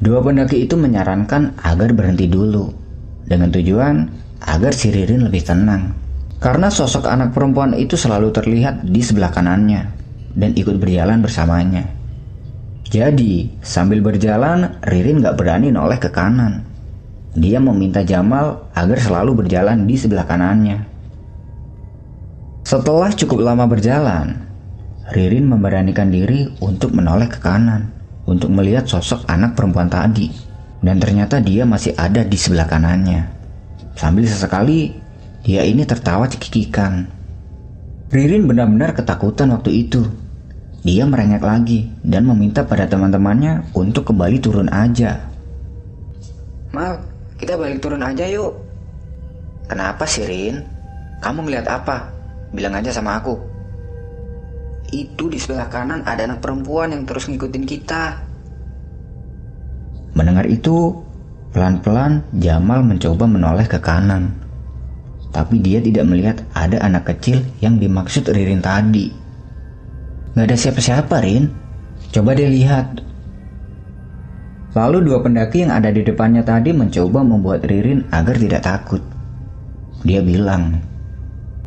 dua 0.00 0.22
pendaki 0.24 0.64
itu 0.64 0.78
menyarankan 0.78 1.58
agar 1.60 1.90
berhenti 1.92 2.30
dulu 2.30 2.72
dengan 3.26 3.50
tujuan 3.52 4.08
agar 4.40 4.72
si 4.72 4.94
Ririn 4.94 5.26
lebih 5.26 5.44
tenang. 5.44 5.92
Karena 6.40 6.68
sosok 6.68 7.08
anak 7.08 7.32
perempuan 7.32 7.72
itu 7.72 7.96
selalu 7.96 8.30
terlihat 8.30 8.84
di 8.84 9.00
sebelah 9.00 9.32
kanannya 9.32 9.82
dan 10.36 10.50
ikut 10.54 10.76
berjalan 10.76 11.24
bersamanya. 11.24 11.88
Jadi, 12.84 13.58
sambil 13.64 14.04
berjalan, 14.04 14.78
Ririn 14.84 15.24
gak 15.24 15.40
berani 15.40 15.72
noleh 15.72 15.98
ke 15.98 16.12
kanan. 16.12 16.62
Dia 17.34 17.58
meminta 17.58 18.06
Jamal 18.06 18.70
agar 18.70 19.02
selalu 19.02 19.42
berjalan 19.42 19.82
di 19.82 19.98
sebelah 19.98 20.28
kanannya. 20.28 20.93
Setelah 22.64 23.12
cukup 23.12 23.44
lama 23.44 23.68
berjalan, 23.68 24.40
Ririn 25.12 25.44
memberanikan 25.52 26.08
diri 26.08 26.48
untuk 26.64 26.96
menoleh 26.96 27.28
ke 27.28 27.36
kanan 27.36 27.92
untuk 28.24 28.48
melihat 28.48 28.88
sosok 28.88 29.28
anak 29.28 29.52
perempuan 29.52 29.92
tadi. 29.92 30.32
Dan 30.80 30.96
ternyata 30.96 31.44
dia 31.44 31.68
masih 31.68 31.92
ada 31.96 32.24
di 32.24 32.36
sebelah 32.40 32.64
kanannya. 32.64 33.28
Sambil 34.00 34.24
sesekali, 34.24 34.96
dia 35.44 35.60
ini 35.60 35.84
tertawa 35.84 36.24
cekikikan. 36.24 37.04
Ririn 38.08 38.48
benar-benar 38.48 38.96
ketakutan 38.96 39.52
waktu 39.52 39.84
itu. 39.84 40.08
Dia 40.84 41.04
merengek 41.04 41.44
lagi 41.44 41.92
dan 42.00 42.24
meminta 42.24 42.64
pada 42.64 42.88
teman-temannya 42.88 43.76
untuk 43.76 44.08
kembali 44.08 44.40
turun 44.40 44.72
aja. 44.72 45.20
Mal, 46.72 46.96
kita 47.36 47.60
balik 47.60 47.84
turun 47.84 48.00
aja 48.00 48.24
yuk. 48.24 48.56
Kenapa 49.68 50.08
sih 50.08 50.24
Rin? 50.24 50.64
Kamu 51.20 51.44
ngeliat 51.44 51.68
apa? 51.68 52.13
Bilang 52.54 52.78
aja 52.78 52.94
sama 52.94 53.18
aku. 53.18 53.34
Itu 54.94 55.26
di 55.26 55.42
sebelah 55.42 55.66
kanan 55.66 56.06
ada 56.06 56.22
anak 56.22 56.38
perempuan 56.38 56.94
yang 56.94 57.02
terus 57.02 57.26
ngikutin 57.26 57.64
kita. 57.66 58.22
Mendengar 60.14 60.46
itu, 60.46 60.94
pelan-pelan 61.50 62.22
Jamal 62.38 62.86
mencoba 62.86 63.26
menoleh 63.26 63.66
ke 63.66 63.82
kanan. 63.82 64.30
Tapi 65.34 65.58
dia 65.58 65.82
tidak 65.82 66.06
melihat 66.06 66.36
ada 66.54 66.78
anak 66.78 67.10
kecil 67.10 67.42
yang 67.58 67.82
dimaksud 67.82 68.30
Ririn 68.30 68.62
tadi. 68.62 69.10
Gak 70.38 70.46
ada 70.46 70.54
siapa-siapa, 70.54 71.18
Rin. 71.18 71.50
Coba 72.14 72.38
dia 72.38 72.46
lihat, 72.46 73.02
Lalu 74.74 75.06
dua 75.06 75.22
pendaki 75.22 75.62
yang 75.62 75.70
ada 75.70 75.94
di 75.94 76.02
depannya 76.02 76.42
tadi 76.42 76.74
mencoba 76.74 77.22
membuat 77.22 77.62
Ririn 77.62 78.10
agar 78.10 78.34
tidak 78.34 78.62
takut. 78.66 79.02
Dia 80.02 80.18
bilang, 80.18 80.82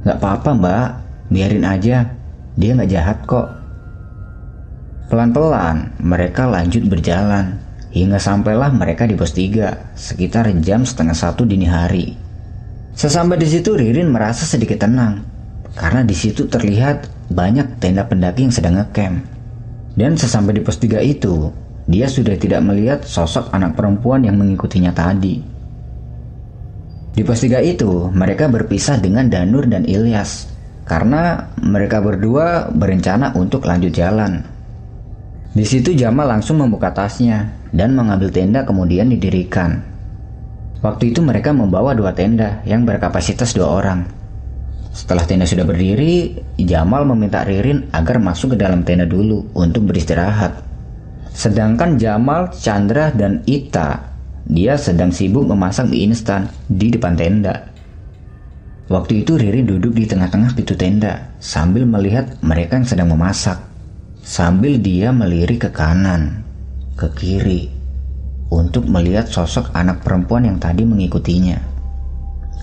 Gak 0.08 0.24
apa-apa 0.24 0.56
mbak, 0.56 0.88
biarin 1.28 1.68
aja, 1.68 2.08
dia 2.56 2.72
gak 2.80 2.88
jahat 2.88 3.18
kok. 3.28 3.44
Pelan-pelan 5.12 6.00
mereka 6.00 6.48
lanjut 6.48 6.88
berjalan 6.88 7.60
hingga 7.92 8.16
sampailah 8.16 8.72
mereka 8.72 9.04
di 9.04 9.20
pos 9.20 9.36
3 9.36 10.00
sekitar 10.00 10.48
jam 10.64 10.88
setengah 10.88 11.12
satu 11.12 11.44
dini 11.44 11.68
hari. 11.68 12.16
Sesampai 12.96 13.36
di 13.36 13.52
situ 13.52 13.76
Ririn 13.76 14.08
merasa 14.08 14.48
sedikit 14.48 14.80
tenang 14.88 15.28
karena 15.76 16.08
di 16.08 16.16
situ 16.16 16.48
terlihat 16.48 17.12
banyak 17.28 17.84
tenda 17.84 18.08
pendaki 18.08 18.48
yang 18.48 18.56
sedang 18.56 18.80
ngecamp. 18.80 19.28
Dan 19.92 20.16
sesampai 20.16 20.56
di 20.56 20.64
pos 20.64 20.80
3 20.80 21.04
itu, 21.04 21.52
dia 21.84 22.08
sudah 22.08 22.40
tidak 22.40 22.64
melihat 22.64 23.04
sosok 23.04 23.52
anak 23.52 23.76
perempuan 23.76 24.24
yang 24.24 24.40
mengikutinya 24.40 24.96
tadi. 24.96 25.57
Di 27.18 27.26
pos 27.26 27.42
tiga 27.42 27.58
itu, 27.66 28.14
mereka 28.14 28.46
berpisah 28.46 29.02
dengan 29.02 29.26
Danur 29.26 29.66
dan 29.66 29.90
Ilyas 29.90 30.54
karena 30.86 31.50
mereka 31.58 31.98
berdua 31.98 32.70
berencana 32.70 33.34
untuk 33.34 33.66
lanjut 33.66 33.90
jalan. 33.90 34.46
Di 35.50 35.66
situ 35.66 35.98
Jamal 35.98 36.30
langsung 36.30 36.62
membuka 36.62 36.94
tasnya 36.94 37.58
dan 37.74 37.98
mengambil 37.98 38.30
tenda 38.30 38.62
kemudian 38.70 39.10
didirikan. 39.10 39.82
Waktu 40.86 41.10
itu 41.10 41.26
mereka 41.26 41.58
membawa 41.58 41.98
dua 41.98 42.14
tenda 42.14 42.62
yang 42.70 42.86
berkapasitas 42.86 43.58
dua 43.58 43.66
orang. 43.66 44.06
Setelah 44.94 45.26
tenda 45.26 45.50
sudah 45.50 45.66
berdiri, 45.66 46.38
Jamal 46.62 47.02
meminta 47.10 47.42
Ririn 47.42 47.90
agar 47.98 48.22
masuk 48.22 48.54
ke 48.54 48.58
dalam 48.62 48.86
tenda 48.86 49.10
dulu 49.10 49.50
untuk 49.58 49.90
beristirahat. 49.90 50.62
Sedangkan 51.34 51.98
Jamal, 51.98 52.54
Chandra, 52.54 53.10
dan 53.10 53.42
Ita, 53.50 54.17
dia 54.48 54.80
sedang 54.80 55.12
sibuk 55.12 55.44
memasak 55.44 55.92
mie 55.92 56.08
instan 56.08 56.48
di 56.72 56.88
depan 56.88 57.20
tenda. 57.20 57.68
Waktu 58.88 59.28
itu 59.28 59.36
Riri 59.36 59.68
duduk 59.68 59.92
di 60.00 60.08
tengah-tengah 60.08 60.56
pintu 60.56 60.72
tenda 60.80 61.36
sambil 61.44 61.84
melihat 61.84 62.40
mereka 62.40 62.80
yang 62.80 62.88
sedang 62.88 63.12
memasak. 63.12 63.60
Sambil 64.24 64.80
dia 64.80 65.12
melirik 65.12 65.68
ke 65.68 65.70
kanan, 65.76 66.48
ke 66.96 67.12
kiri, 67.12 67.68
untuk 68.48 68.88
melihat 68.88 69.28
sosok 69.28 69.76
anak 69.76 70.04
perempuan 70.04 70.48
yang 70.48 70.60
tadi 70.60 70.88
mengikutinya. 70.88 71.60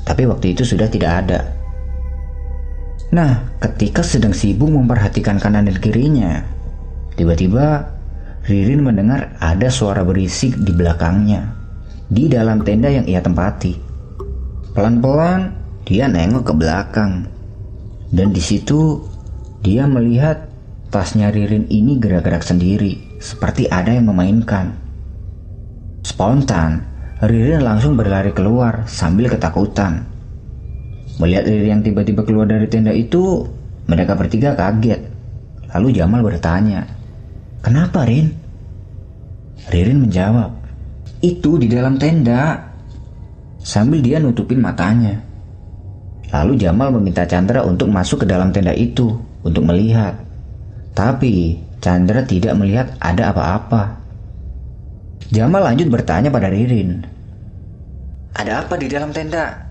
Tapi 0.09 0.25
waktu 0.25 0.57
itu 0.57 0.65
sudah 0.65 0.89
tidak 0.89 1.25
ada. 1.25 1.41
Nah, 3.13 3.45
ketika 3.61 4.01
sedang 4.01 4.33
sibuk 4.33 4.73
memperhatikan 4.73 5.37
kanan 5.37 5.69
dan 5.69 5.77
kirinya, 5.77 6.41
tiba-tiba 7.17 7.93
Ririn 8.45 8.85
mendengar 8.85 9.37
ada 9.41 9.73
suara 9.73 10.05
berisik 10.05 10.61
di 10.61 10.73
belakangnya, 10.73 11.64
di 12.09 12.29
dalam 12.29 12.61
tenda 12.65 12.89
yang 12.93 13.09
ia 13.09 13.21
tempati. 13.25 13.77
Pelan-pelan 14.75 15.55
dia 15.85 16.09
nengok 16.09 16.51
ke 16.51 16.55
belakang, 16.57 17.29
dan 18.11 18.33
di 18.33 18.43
situ 18.43 19.05
dia 19.65 19.85
melihat 19.85 20.49
tasnya 20.89 21.31
Ririn 21.31 21.69
ini 21.69 22.01
gerak-gerak 22.01 22.45
sendiri, 22.45 23.19
seperti 23.21 23.67
ada 23.69 23.93
yang 23.93 24.09
memainkan. 24.09 24.77
Spontan, 26.05 26.85
Ririn 27.25 27.65
langsung 27.65 27.97
berlari 27.97 28.31
keluar 28.31 28.85
sambil 28.87 29.33
ketakutan. 29.33 30.05
Melihat 31.19 31.47
Ririn 31.49 31.81
yang 31.81 31.83
tiba-tiba 31.83 32.27
keluar 32.27 32.45
dari 32.45 32.67
tenda 32.69 32.93
itu, 32.93 33.47
mereka 33.87 34.17
bertiga 34.17 34.57
kaget. 34.57 35.01
Lalu 35.75 35.89
Jamal 35.97 36.23
bertanya, 36.23 36.87
Kenapa 37.65 38.05
Rin? 38.05 38.29
Ririn 39.73 40.05
menjawab, 40.05 40.64
Itu 41.25 41.57
di 41.57 41.73
dalam 41.73 41.97
tenda. 41.97 42.61
Sambil 43.65 44.05
dia 44.05 44.21
nutupin 44.21 44.61
matanya. 44.61 45.17
Lalu 46.29 46.61
Jamal 46.61 46.93
meminta 46.93 47.25
Chandra 47.25 47.65
untuk 47.65 47.89
masuk 47.89 48.25
ke 48.25 48.27
dalam 48.29 48.53
tenda 48.53 48.77
itu 48.77 49.17
untuk 49.41 49.65
melihat. 49.65 50.21
Tapi 50.93 51.57
Chandra 51.81 52.21
tidak 52.29 52.53
melihat 52.61 52.93
ada 53.01 53.33
apa-apa. 53.33 53.97
Jamal 55.33 55.65
lanjut 55.65 55.89
bertanya 55.89 56.29
pada 56.29 56.53
Ririn. 56.53 57.01
Ada 58.37 58.69
apa 58.69 58.77
di 58.77 58.93
dalam 58.93 59.09
tenda? 59.09 59.65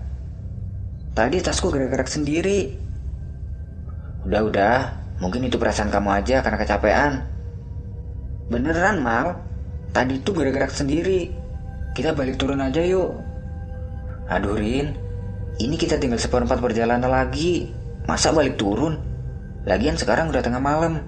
Tadi 1.14 1.38
tasku 1.38 1.70
gerak-gerak 1.70 2.10
sendiri. 2.10 2.74
Udah-udah, 4.26 5.04
Mungkin 5.22 5.46
itu 5.46 5.56
perasaan 5.60 5.94
kamu 5.94 6.10
aja 6.10 6.42
karena 6.42 6.58
kecapean. 6.58 7.12
Beneran, 8.50 8.98
Mal. 8.98 9.38
Tadi 9.94 10.18
tuh 10.26 10.34
gerak-gerak 10.34 10.74
sendiri. 10.74 11.43
Kita 11.94 12.10
balik 12.10 12.36
turun 12.42 12.58
aja 12.58 12.82
yuk. 12.82 13.14
Aduh, 14.26 14.58
Rin. 14.58 14.98
Ini 15.54 15.78
kita 15.78 16.02
tinggal 16.02 16.18
seperempat 16.18 16.58
perjalanan 16.58 17.06
lagi. 17.06 17.70
Masa 18.10 18.34
balik 18.34 18.58
turun? 18.58 18.98
Lagian 19.62 19.94
sekarang 19.94 20.28
udah 20.28 20.42
tengah 20.42 20.58
malam. 20.58 20.98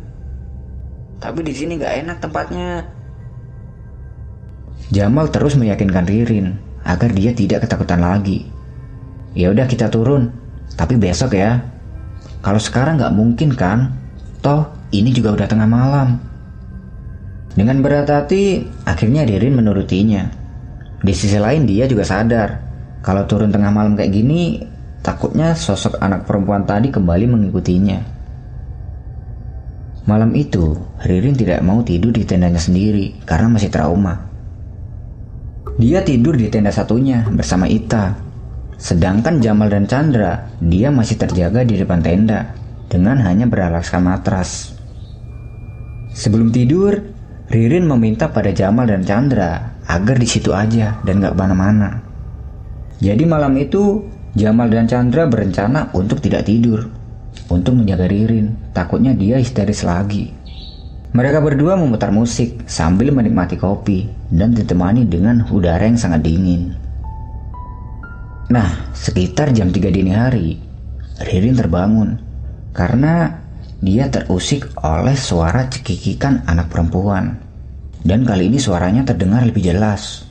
Tapi 1.18 1.42
di 1.42 1.52
sini 1.52 1.76
nggak 1.76 1.94
enak 2.06 2.18
tempatnya. 2.22 2.86
Jamal 4.94 5.26
terus 5.34 5.58
meyakinkan 5.58 6.06
Ririn 6.06 6.54
agar 6.86 7.10
dia 7.10 7.34
tidak 7.34 7.66
ketakutan 7.66 7.98
lagi. 7.98 8.46
Ya 9.34 9.50
udah 9.50 9.66
kita 9.66 9.90
turun, 9.90 10.30
tapi 10.78 10.94
besok 10.94 11.34
ya. 11.34 11.60
Kalau 12.40 12.62
sekarang 12.62 13.02
nggak 13.02 13.16
mungkin 13.16 13.50
kan? 13.58 13.98
Toh 14.38 14.70
ini 14.94 15.10
juga 15.10 15.34
udah 15.34 15.48
tengah 15.50 15.66
malam. 15.66 16.22
Dengan 17.58 17.82
berat 17.82 18.06
hati, 18.06 18.62
akhirnya 18.86 19.26
Ririn 19.26 19.58
menurutinya. 19.58 20.45
Di 21.06 21.14
sisi 21.14 21.38
lain 21.38 21.62
dia 21.62 21.86
juga 21.86 22.02
sadar 22.02 22.66
kalau 23.06 23.22
turun 23.30 23.54
tengah 23.54 23.70
malam 23.70 23.94
kayak 23.94 24.10
gini, 24.10 24.58
takutnya 24.98 25.54
sosok 25.54 26.02
anak 26.02 26.26
perempuan 26.26 26.66
tadi 26.66 26.90
kembali 26.90 27.30
mengikutinya. 27.30 27.98
Malam 30.10 30.34
itu, 30.34 30.74
Ririn 31.06 31.38
tidak 31.38 31.62
mau 31.62 31.86
tidur 31.86 32.10
di 32.10 32.26
tendanya 32.26 32.58
sendiri 32.58 33.22
karena 33.22 33.46
masih 33.46 33.70
trauma. 33.70 34.26
Dia 35.78 36.02
tidur 36.02 36.34
di 36.34 36.50
tenda 36.50 36.74
satunya 36.74 37.22
bersama 37.30 37.70
Ita 37.70 38.26
Sedangkan 38.76 39.40
Jamal 39.40 39.72
dan 39.72 39.88
Chandra, 39.88 40.52
dia 40.60 40.92
masih 40.92 41.16
terjaga 41.16 41.64
di 41.64 41.80
depan 41.80 42.04
tenda 42.04 42.52
dengan 42.92 43.16
hanya 43.24 43.48
beralaskan 43.48 44.04
matras. 44.04 44.76
Sebelum 46.12 46.52
tidur, 46.52 46.92
Ririn 47.48 47.88
meminta 47.88 48.28
pada 48.28 48.52
Jamal 48.52 48.90
dan 48.90 49.00
Chandra 49.00 49.75
agar 49.86 50.18
di 50.18 50.28
situ 50.28 50.50
aja 50.50 50.98
dan 51.06 51.22
gak 51.22 51.38
mana-mana. 51.38 52.02
Jadi 52.98 53.24
malam 53.28 53.54
itu, 53.60 54.02
Jamal 54.36 54.68
dan 54.68 54.84
Chandra 54.90 55.24
berencana 55.24 55.94
untuk 55.96 56.20
tidak 56.20 56.44
tidur, 56.48 56.90
untuk 57.48 57.76
menjaga 57.78 58.10
Ririn, 58.10 58.72
takutnya 58.74 59.14
dia 59.16 59.38
histeris 59.40 59.86
lagi. 59.86 60.32
Mereka 61.16 61.40
berdua 61.40 61.80
memutar 61.80 62.12
musik 62.12 62.68
sambil 62.68 63.08
menikmati 63.14 63.56
kopi 63.56 64.04
dan 64.28 64.52
ditemani 64.52 65.08
dengan 65.08 65.48
udara 65.48 65.88
yang 65.88 65.96
sangat 65.96 66.20
dingin. 66.26 66.76
Nah, 68.52 68.92
sekitar 68.92 69.56
jam 69.56 69.72
3 69.72 69.88
dini 69.88 70.12
hari, 70.12 70.60
Ririn 71.16 71.56
terbangun 71.56 72.20
karena 72.76 73.40
dia 73.80 74.12
terusik 74.12 74.68
oleh 74.84 75.16
suara 75.16 75.68
cekikikan 75.72 76.44
anak 76.44 76.68
perempuan. 76.68 77.45
Dan 78.06 78.22
kali 78.22 78.46
ini 78.46 78.62
suaranya 78.62 79.02
terdengar 79.02 79.42
lebih 79.42 79.66
jelas. 79.66 80.22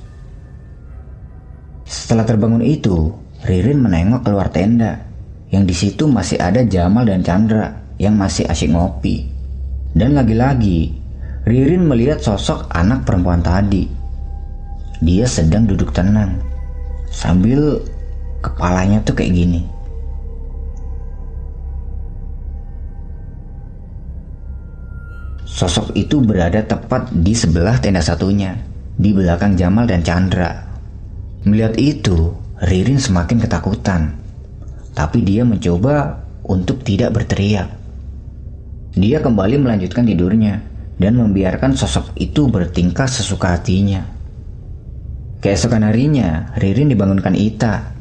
Setelah 1.84 2.24
terbangun 2.24 2.64
itu, 2.64 3.12
Ririn 3.44 3.84
menengok 3.84 4.24
keluar 4.24 4.48
tenda, 4.48 5.04
yang 5.52 5.68
di 5.68 5.76
situ 5.76 6.08
masih 6.08 6.40
ada 6.40 6.64
Jamal 6.64 7.04
dan 7.04 7.20
Chandra 7.20 7.76
yang 8.00 8.16
masih 8.16 8.48
asyik 8.48 8.72
ngopi. 8.72 9.28
Dan 9.92 10.16
lagi-lagi, 10.16 10.96
Ririn 11.44 11.84
melihat 11.84 12.24
sosok 12.24 12.72
anak 12.72 13.04
perempuan 13.04 13.44
tadi. 13.44 13.92
Dia 15.04 15.28
sedang 15.28 15.68
duduk 15.68 15.92
tenang, 15.92 16.40
sambil 17.12 17.84
kepalanya 18.40 19.04
tuh 19.04 19.20
kayak 19.20 19.36
gini. 19.36 19.75
Sosok 25.56 25.96
itu 25.96 26.20
berada 26.20 26.60
tepat 26.68 27.16
di 27.16 27.32
sebelah 27.32 27.80
tenda 27.80 28.04
satunya, 28.04 28.60
di 29.00 29.16
belakang 29.16 29.56
Jamal 29.56 29.88
dan 29.88 30.04
Chandra. 30.04 30.52
Melihat 31.48 31.80
itu, 31.80 32.36
Ririn 32.60 33.00
semakin 33.00 33.40
ketakutan. 33.40 34.20
Tapi 34.92 35.24
dia 35.24 35.48
mencoba 35.48 36.28
untuk 36.44 36.84
tidak 36.84 37.16
berteriak. 37.16 37.72
Dia 39.00 39.24
kembali 39.24 39.64
melanjutkan 39.64 40.04
tidurnya 40.04 40.60
dan 41.00 41.16
membiarkan 41.16 41.76
sosok 41.80 42.12
itu 42.20 42.52
bertingkah 42.52 43.08
sesuka 43.08 43.56
hatinya. 43.56 44.04
Keesokan 45.40 45.88
harinya, 45.88 46.52
Ririn 46.60 46.92
dibangunkan 46.92 47.36
Ita 47.36 47.96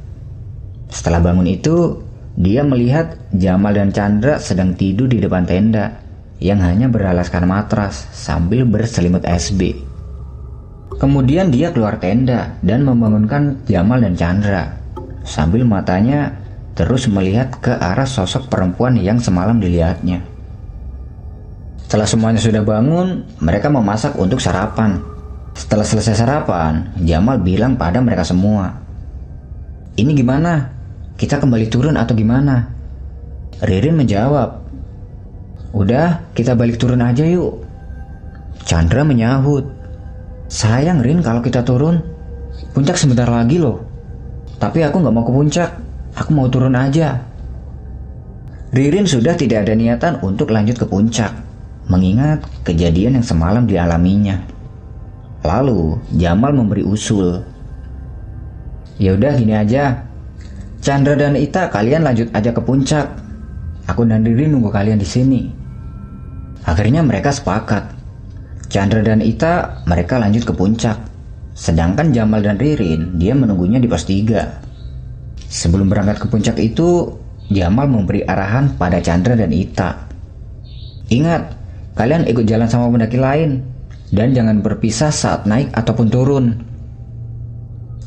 setelah 0.94 1.18
bangun 1.18 1.50
itu, 1.50 2.06
dia 2.38 2.62
melihat 2.62 3.18
Jamal 3.34 3.74
dan 3.74 3.90
Chandra 3.90 4.38
sedang 4.38 4.78
tidur 4.78 5.10
di 5.10 5.18
depan 5.18 5.42
tenda 5.42 6.03
yang 6.44 6.60
hanya 6.60 6.92
beralaskan 6.92 7.48
matras 7.48 8.04
sambil 8.12 8.68
berselimut 8.68 9.24
SB. 9.24 9.80
Kemudian 11.00 11.48
dia 11.48 11.72
keluar 11.72 11.96
tenda 11.96 12.60
dan 12.60 12.84
membangunkan 12.84 13.64
Jamal 13.64 14.04
dan 14.04 14.12
Chandra 14.12 14.76
sambil 15.24 15.64
matanya 15.64 16.36
terus 16.76 17.08
melihat 17.08 17.48
ke 17.64 17.72
arah 17.72 18.04
sosok 18.04 18.52
perempuan 18.52 19.00
yang 19.00 19.16
semalam 19.16 19.56
dilihatnya. 19.56 20.20
Setelah 21.80 22.04
semuanya 22.04 22.40
sudah 22.44 22.60
bangun, 22.60 23.24
mereka 23.40 23.72
memasak 23.72 24.12
untuk 24.20 24.42
sarapan. 24.42 25.00
Setelah 25.56 25.86
selesai 25.86 26.18
sarapan, 26.18 26.92
Jamal 27.00 27.40
bilang 27.40 27.78
pada 27.78 28.02
mereka 28.02 28.26
semua, 28.26 28.74
"Ini 29.96 30.12
gimana? 30.12 30.74
Kita 31.14 31.38
kembali 31.38 31.70
turun 31.70 31.94
atau 31.94 32.12
gimana? 32.12 32.66
Ririn 33.62 33.94
menjawab, 33.94 34.63
Udah, 35.74 36.22
kita 36.38 36.54
balik 36.54 36.78
turun 36.78 37.02
aja 37.02 37.26
yuk. 37.26 37.66
Chandra 38.62 39.02
menyahut, 39.02 39.66
Sayang 40.46 41.02
Rin 41.02 41.18
kalau 41.18 41.42
kita 41.42 41.66
turun. 41.66 41.98
Puncak 42.70 42.94
sebentar 42.94 43.26
lagi 43.26 43.58
loh. 43.58 43.82
Tapi 44.62 44.86
aku 44.86 45.02
nggak 45.02 45.14
mau 45.14 45.26
ke 45.26 45.32
puncak. 45.34 45.70
Aku 46.14 46.30
mau 46.30 46.46
turun 46.46 46.78
aja. 46.78 47.18
Ririn 48.70 49.06
sudah 49.06 49.34
tidak 49.34 49.66
ada 49.66 49.74
niatan 49.74 50.18
untuk 50.22 50.50
lanjut 50.50 50.78
ke 50.78 50.86
puncak, 50.86 51.30
mengingat 51.86 52.42
kejadian 52.66 53.18
yang 53.18 53.26
semalam 53.26 53.66
dialaminya. 53.66 54.42
Lalu 55.46 55.98
Jamal 56.18 56.54
memberi 56.54 56.82
usul. 56.82 57.42
Ya 58.98 59.14
udah 59.14 59.34
gini 59.38 59.54
aja, 59.54 60.06
Chandra 60.82 61.14
dan 61.14 61.38
Ita 61.38 61.70
kalian 61.70 62.02
lanjut 62.02 62.30
aja 62.34 62.50
ke 62.50 62.62
puncak. 62.62 63.06
Aku 63.90 64.06
dan 64.06 64.26
Riri 64.26 64.50
nunggu 64.50 64.70
kalian 64.70 64.98
di 64.98 65.06
sini. 65.06 65.63
Akhirnya 66.64 67.04
mereka 67.04 67.28
sepakat. 67.28 67.92
Chandra 68.72 69.04
dan 69.04 69.20
Ita 69.20 69.84
mereka 69.84 70.16
lanjut 70.16 70.48
ke 70.48 70.52
puncak. 70.56 70.96
Sedangkan 71.54 72.10
Jamal 72.10 72.42
dan 72.42 72.58
Ririn 72.58 73.20
dia 73.20 73.36
menunggunya 73.36 73.78
di 73.78 73.86
pos 73.86 74.08
3. 74.08 75.46
Sebelum 75.46 75.86
berangkat 75.86 76.24
ke 76.24 76.26
puncak 76.26 76.56
itu, 76.58 77.14
Jamal 77.52 77.86
memberi 77.86 78.24
arahan 78.24 78.74
pada 78.80 78.98
Chandra 78.98 79.36
dan 79.36 79.52
Ita. 79.52 80.08
Ingat, 81.12 81.42
kalian 81.94 82.24
ikut 82.26 82.48
jalan 82.48 82.66
sama 82.66 82.88
pendaki 82.90 83.20
lain 83.20 83.62
dan 84.10 84.32
jangan 84.32 84.64
berpisah 84.64 85.12
saat 85.12 85.44
naik 85.44 85.70
ataupun 85.76 86.08
turun. 86.08 86.46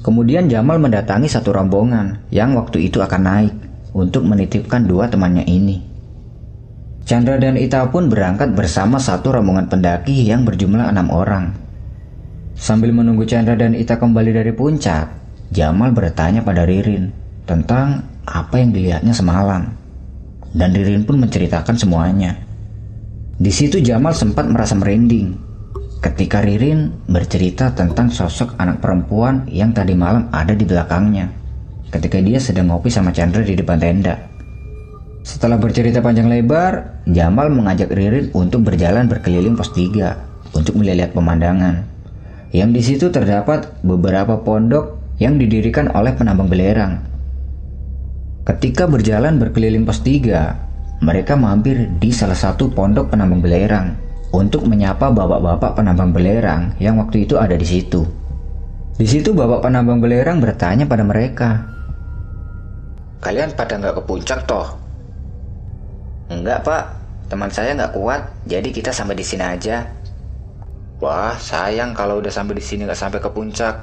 Kemudian 0.01 0.49
Jamal 0.49 0.81
mendatangi 0.81 1.29
satu 1.29 1.53
rombongan 1.53 2.25
yang 2.33 2.57
waktu 2.57 2.89
itu 2.89 2.99
akan 2.99 3.21
naik 3.21 3.53
untuk 3.93 4.25
menitipkan 4.25 4.83
dua 4.83 5.07
temannya 5.07 5.45
ini. 5.45 5.96
Chandra 7.07 7.39
dan 7.39 7.55
Ita 7.55 7.87
pun 7.87 8.11
berangkat 8.11 8.51
bersama 8.51 8.99
satu 8.99 9.31
rombongan 9.31 9.71
pendaki 9.71 10.27
yang 10.27 10.43
berjumlah 10.43 10.91
enam 10.91 11.07
orang. 11.07 11.55
Sambil 12.51 12.91
menunggu 12.91 13.23
Chandra 13.23 13.55
dan 13.55 13.71
Ita 13.71 13.95
kembali 13.95 14.35
dari 14.35 14.51
puncak, 14.51 15.07
Jamal 15.47 15.95
bertanya 15.95 16.43
pada 16.43 16.67
Ririn 16.67 17.07
tentang 17.47 18.03
apa 18.27 18.59
yang 18.59 18.75
dilihatnya 18.75 19.15
semalam. 19.15 19.71
Dan 20.51 20.75
Ririn 20.75 21.07
pun 21.07 21.23
menceritakan 21.23 21.79
semuanya. 21.79 22.43
Di 23.39 23.55
situ 23.55 23.79
Jamal 23.79 24.11
sempat 24.11 24.43
merasa 24.51 24.75
merinding 24.75 25.31
ketika 26.03 26.43
Ririn 26.43 26.91
bercerita 27.07 27.71
tentang 27.71 28.11
sosok 28.11 28.59
anak 28.59 28.83
perempuan 28.83 29.47
yang 29.47 29.71
tadi 29.71 29.95
malam 29.95 30.27
ada 30.35 30.51
di 30.51 30.67
belakangnya 30.67 31.31
ketika 31.87 32.19
dia 32.19 32.43
sedang 32.43 32.67
ngopi 32.67 32.91
sama 32.91 33.15
Chandra 33.15 33.47
di 33.47 33.55
depan 33.55 33.79
tenda. 33.79 34.36
Setelah 35.27 35.59
bercerita 35.59 35.99
panjang 35.99 36.31
lebar, 36.31 37.03
Jamal 37.03 37.51
mengajak 37.51 37.91
Ririn 37.91 38.31
untuk 38.31 38.63
berjalan 38.63 39.11
berkeliling 39.11 39.59
pos 39.59 39.75
3 39.75 40.55
untuk 40.55 40.79
melihat 40.79 41.11
pemandangan. 41.11 41.83
Yang 42.55 42.69
di 42.71 42.81
situ 42.87 43.05
terdapat 43.11 43.75
beberapa 43.83 44.39
pondok 44.39 44.95
yang 45.19 45.35
didirikan 45.35 45.91
oleh 45.91 46.15
penambang 46.15 46.47
belerang. 46.47 47.03
Ketika 48.47 48.87
berjalan 48.87 49.35
berkeliling 49.35 49.83
pos 49.83 49.99
3, 49.99 51.03
mereka 51.03 51.35
mampir 51.35 51.91
di 51.99 52.15
salah 52.15 52.39
satu 52.39 52.71
pondok 52.71 53.11
penambang 53.11 53.43
belerang 53.43 53.99
untuk 54.31 54.63
menyapa 54.63 55.11
bapak-bapak 55.11 55.75
penambang 55.75 56.15
belerang 56.15 56.71
yang 56.79 57.03
waktu 57.03 57.27
itu 57.27 57.35
ada 57.35 57.59
di 57.59 57.67
situ. 57.67 58.07
Di 58.95 59.03
situ 59.03 59.35
bapak 59.35 59.67
penambang 59.67 59.99
belerang 59.99 60.39
bertanya 60.39 60.87
pada 60.87 61.03
mereka, 61.03 61.67
"Kalian 63.19 63.51
pada 63.59 63.75
nggak 63.75 63.99
ke 63.99 64.01
puncak 64.07 64.47
toh?" 64.47 64.86
Enggak 66.27 66.67
pak, 66.67 66.83
teman 67.31 67.47
saya 67.47 67.71
nggak 67.71 67.95
kuat, 67.95 68.21
jadi 68.43 68.67
kita 68.67 68.91
sampai 68.91 69.15
di 69.15 69.23
sini 69.23 69.47
aja. 69.47 69.87
Wah, 70.99 71.37
sayang 71.39 71.95
kalau 71.95 72.19
udah 72.19 72.33
sampai 72.33 72.59
di 72.59 72.63
sini 72.63 72.83
nggak 72.83 72.99
sampai 72.99 73.19
ke 73.23 73.29
puncak. 73.31 73.75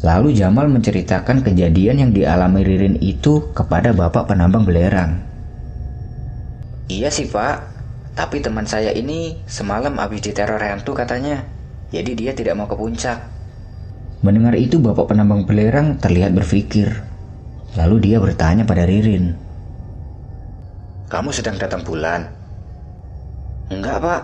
Lalu 0.00 0.32
Jamal 0.32 0.72
menceritakan 0.72 1.44
kejadian 1.44 2.00
yang 2.00 2.10
dialami 2.16 2.64
Ririn 2.64 2.96
itu 3.04 3.52
kepada 3.52 3.92
bapak 3.92 4.32
penambang 4.32 4.64
belerang. 4.64 5.20
Iya 6.88 7.12
sih 7.12 7.28
pak, 7.28 7.68
tapi 8.16 8.40
teman 8.40 8.64
saya 8.64 8.96
ini 8.96 9.44
semalam 9.44 10.00
habis 10.00 10.24
diteror 10.24 10.56
hantu 10.56 10.96
katanya, 10.96 11.44
jadi 11.92 12.16
dia 12.16 12.32
tidak 12.32 12.56
mau 12.56 12.64
ke 12.64 12.80
puncak. 12.80 13.20
Mendengar 14.24 14.56
itu 14.56 14.80
bapak 14.80 15.12
penambang 15.12 15.44
belerang 15.44 16.00
terlihat 16.00 16.32
berpikir. 16.32 17.04
Lalu 17.76 18.08
dia 18.08 18.16
bertanya 18.18 18.64
pada 18.64 18.88
Ririn, 18.88 19.36
kamu 21.10 21.34
sedang 21.34 21.58
datang 21.58 21.82
bulan? 21.82 22.30
Enggak, 23.66 23.98
Pak. 23.98 24.22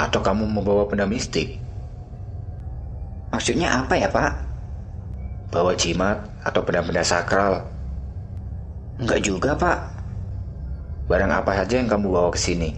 Atau 0.00 0.24
kamu 0.24 0.48
membawa 0.48 0.88
benda 0.88 1.04
mistik? 1.04 1.60
Maksudnya 3.28 3.84
apa 3.84 3.92
ya, 3.92 4.08
Pak? 4.08 4.32
Bawa 5.52 5.76
jimat 5.76 6.24
atau 6.40 6.64
benda-benda 6.64 7.04
sakral? 7.04 7.68
Enggak 8.96 9.20
juga, 9.28 9.52
Pak. 9.60 9.78
Barang 11.04 11.36
apa 11.36 11.52
saja 11.52 11.76
yang 11.76 11.92
kamu 11.92 12.08
bawa 12.08 12.32
ke 12.32 12.40
sini? 12.40 12.72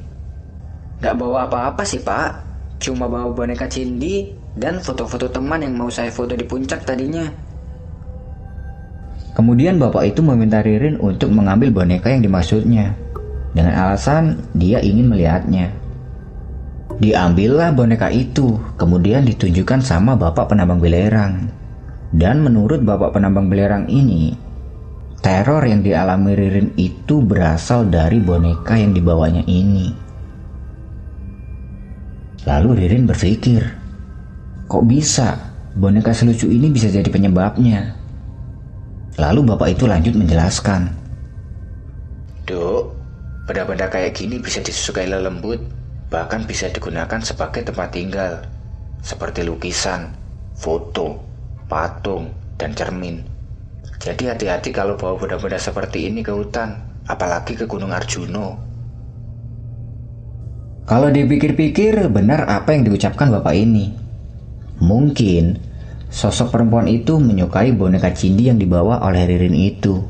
Enggak 0.99 1.15
bawa 1.15 1.47
apa-apa 1.47 1.87
sih, 1.87 2.03
Pak. 2.03 2.43
Cuma 2.83 3.07
bawa 3.07 3.31
boneka 3.31 3.71
cindi 3.71 4.35
dan 4.59 4.83
foto-foto 4.83 5.31
teman 5.31 5.63
yang 5.63 5.79
mau 5.79 5.95
saya 5.95 6.11
foto 6.11 6.35
di 6.35 6.43
puncak 6.43 6.83
tadinya. 6.83 7.46
Kemudian 9.37 9.77
bapak 9.77 10.17
itu 10.17 10.25
meminta 10.25 10.65
Ririn 10.65 10.97
untuk 10.97 11.29
mengambil 11.29 11.69
boneka 11.69 12.09
yang 12.09 12.25
dimaksudnya 12.25 12.97
dengan 13.53 13.77
alasan 13.77 14.41
dia 14.57 14.81
ingin 14.81 15.13
melihatnya. 15.13 15.77
Diambillah 16.97 17.77
boneka 17.77 18.09
itu, 18.09 18.57
kemudian 18.81 19.29
ditunjukkan 19.29 19.85
sama 19.85 20.17
bapak 20.17 20.49
penambang 20.49 20.81
belerang. 20.81 21.53
Dan 22.17 22.41
menurut 22.41 22.81
bapak 22.81 23.13
penambang 23.13 23.53
belerang 23.53 23.85
ini, 23.93 24.33
teror 25.21 25.61
yang 25.69 25.85
dialami 25.85 26.33
Ririn 26.33 26.73
itu 26.81 27.21
berasal 27.21 27.93
dari 27.93 28.17
boneka 28.17 28.81
yang 28.81 28.97
dibawanya 28.97 29.45
ini. 29.45 29.93
Lalu 32.49 32.69
Ririn 32.81 33.05
berpikir, 33.05 33.61
kok 34.65 34.85
bisa 34.89 35.37
boneka 35.77 36.17
selucu 36.17 36.49
ini 36.49 36.73
bisa 36.73 36.89
jadi 36.89 37.09
penyebabnya? 37.13 38.06
Lalu 39.17 39.41
bapak 39.49 39.69
itu 39.73 39.89
lanjut 39.89 40.13
menjelaskan. 40.13 40.93
Dok, 42.45 42.83
benda-benda 43.49 43.89
kayak 43.89 44.13
gini 44.13 44.37
bisa 44.37 44.61
disusukai 44.61 45.09
lembut, 45.09 45.65
bahkan 46.13 46.45
bisa 46.45 46.69
digunakan 46.69 47.19
sebagai 47.25 47.65
tempat 47.65 47.97
tinggal, 47.97 48.45
seperti 49.01 49.41
lukisan, 49.41 50.13
foto, 50.53 51.17
patung, 51.65 52.29
dan 52.61 52.77
cermin. 52.77 53.25
Jadi 53.97 54.29
hati-hati 54.29 54.71
kalau 54.71 55.01
bawa 55.01 55.17
benda-benda 55.17 55.57
seperti 55.57 56.13
ini 56.13 56.21
ke 56.21 56.37
hutan, 56.37 56.77
apalagi 57.09 57.57
ke 57.57 57.65
Gunung 57.65 57.97
Arjuno. 57.97 58.61
Kalau 60.87 61.09
dipikir-pikir, 61.11 61.99
benar 62.13 62.47
apa 62.47 62.77
yang 62.77 62.87
diucapkan 62.87 63.33
bapak 63.33 63.59
ini. 63.59 63.91
Mungkin 64.79 65.59
Sosok 66.07 66.55
perempuan 66.55 66.87
itu 66.87 67.19
menyukai 67.19 67.75
boneka 67.75 68.15
cindi 68.15 68.47
yang 68.47 68.57
dibawa 68.57 69.03
oleh 69.03 69.27
Ririn 69.27 69.57
itu. 69.57 70.01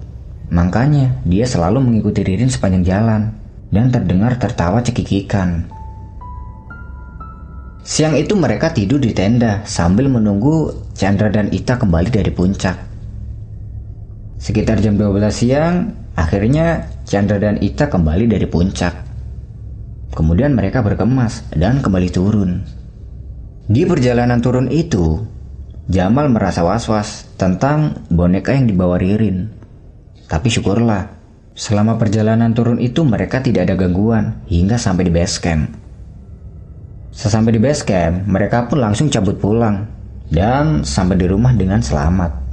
Makanya 0.52 1.24
dia 1.26 1.48
selalu 1.48 1.82
mengikuti 1.82 2.22
Ririn 2.22 2.52
sepanjang 2.52 2.84
jalan 2.84 3.22
dan 3.72 3.90
terdengar 3.90 4.38
tertawa 4.38 4.84
cekikikan. 4.84 5.66
Siang 7.86 8.18
itu 8.18 8.34
mereka 8.34 8.74
tidur 8.74 8.98
di 8.98 9.14
tenda 9.14 9.62
sambil 9.62 10.10
menunggu 10.10 10.74
Chandra 10.98 11.30
dan 11.30 11.54
Ita 11.54 11.78
kembali 11.78 12.10
dari 12.10 12.34
puncak. 12.34 12.76
Sekitar 14.42 14.82
jam 14.82 14.98
12 14.98 15.30
siang, 15.30 15.94
akhirnya 16.18 16.90
Chandra 17.06 17.38
dan 17.38 17.62
Ita 17.62 17.86
kembali 17.86 18.26
dari 18.26 18.46
puncak. 18.50 19.06
Kemudian 20.12 20.58
mereka 20.58 20.82
berkemas 20.82 21.46
dan 21.54 21.78
kembali 21.78 22.08
turun. 22.10 22.66
Di 23.70 23.86
perjalanan 23.86 24.42
turun 24.42 24.66
itu, 24.66 25.22
Jamal 25.86 26.26
merasa 26.26 26.66
was-was 26.66 27.30
tentang 27.38 28.02
boneka 28.10 28.50
yang 28.50 28.66
dibawa 28.66 28.98
Ririn. 28.98 29.54
Tapi 30.26 30.50
syukurlah, 30.50 31.06
selama 31.54 31.94
perjalanan 31.94 32.50
turun 32.50 32.82
itu 32.82 33.06
mereka 33.06 33.38
tidak 33.38 33.70
ada 33.70 33.78
gangguan 33.78 34.42
hingga 34.50 34.82
sampai 34.82 35.06
di 35.06 35.12
base 35.14 35.38
camp. 35.38 35.70
Sesampai 37.14 37.54
di 37.54 37.62
base 37.62 37.86
camp, 37.86 38.26
mereka 38.26 38.66
pun 38.66 38.82
langsung 38.82 39.06
cabut 39.08 39.38
pulang 39.38 39.86
dan 40.26 40.82
sampai 40.82 41.22
di 41.22 41.26
rumah 41.30 41.54
dengan 41.54 41.78
selamat. 41.78 42.45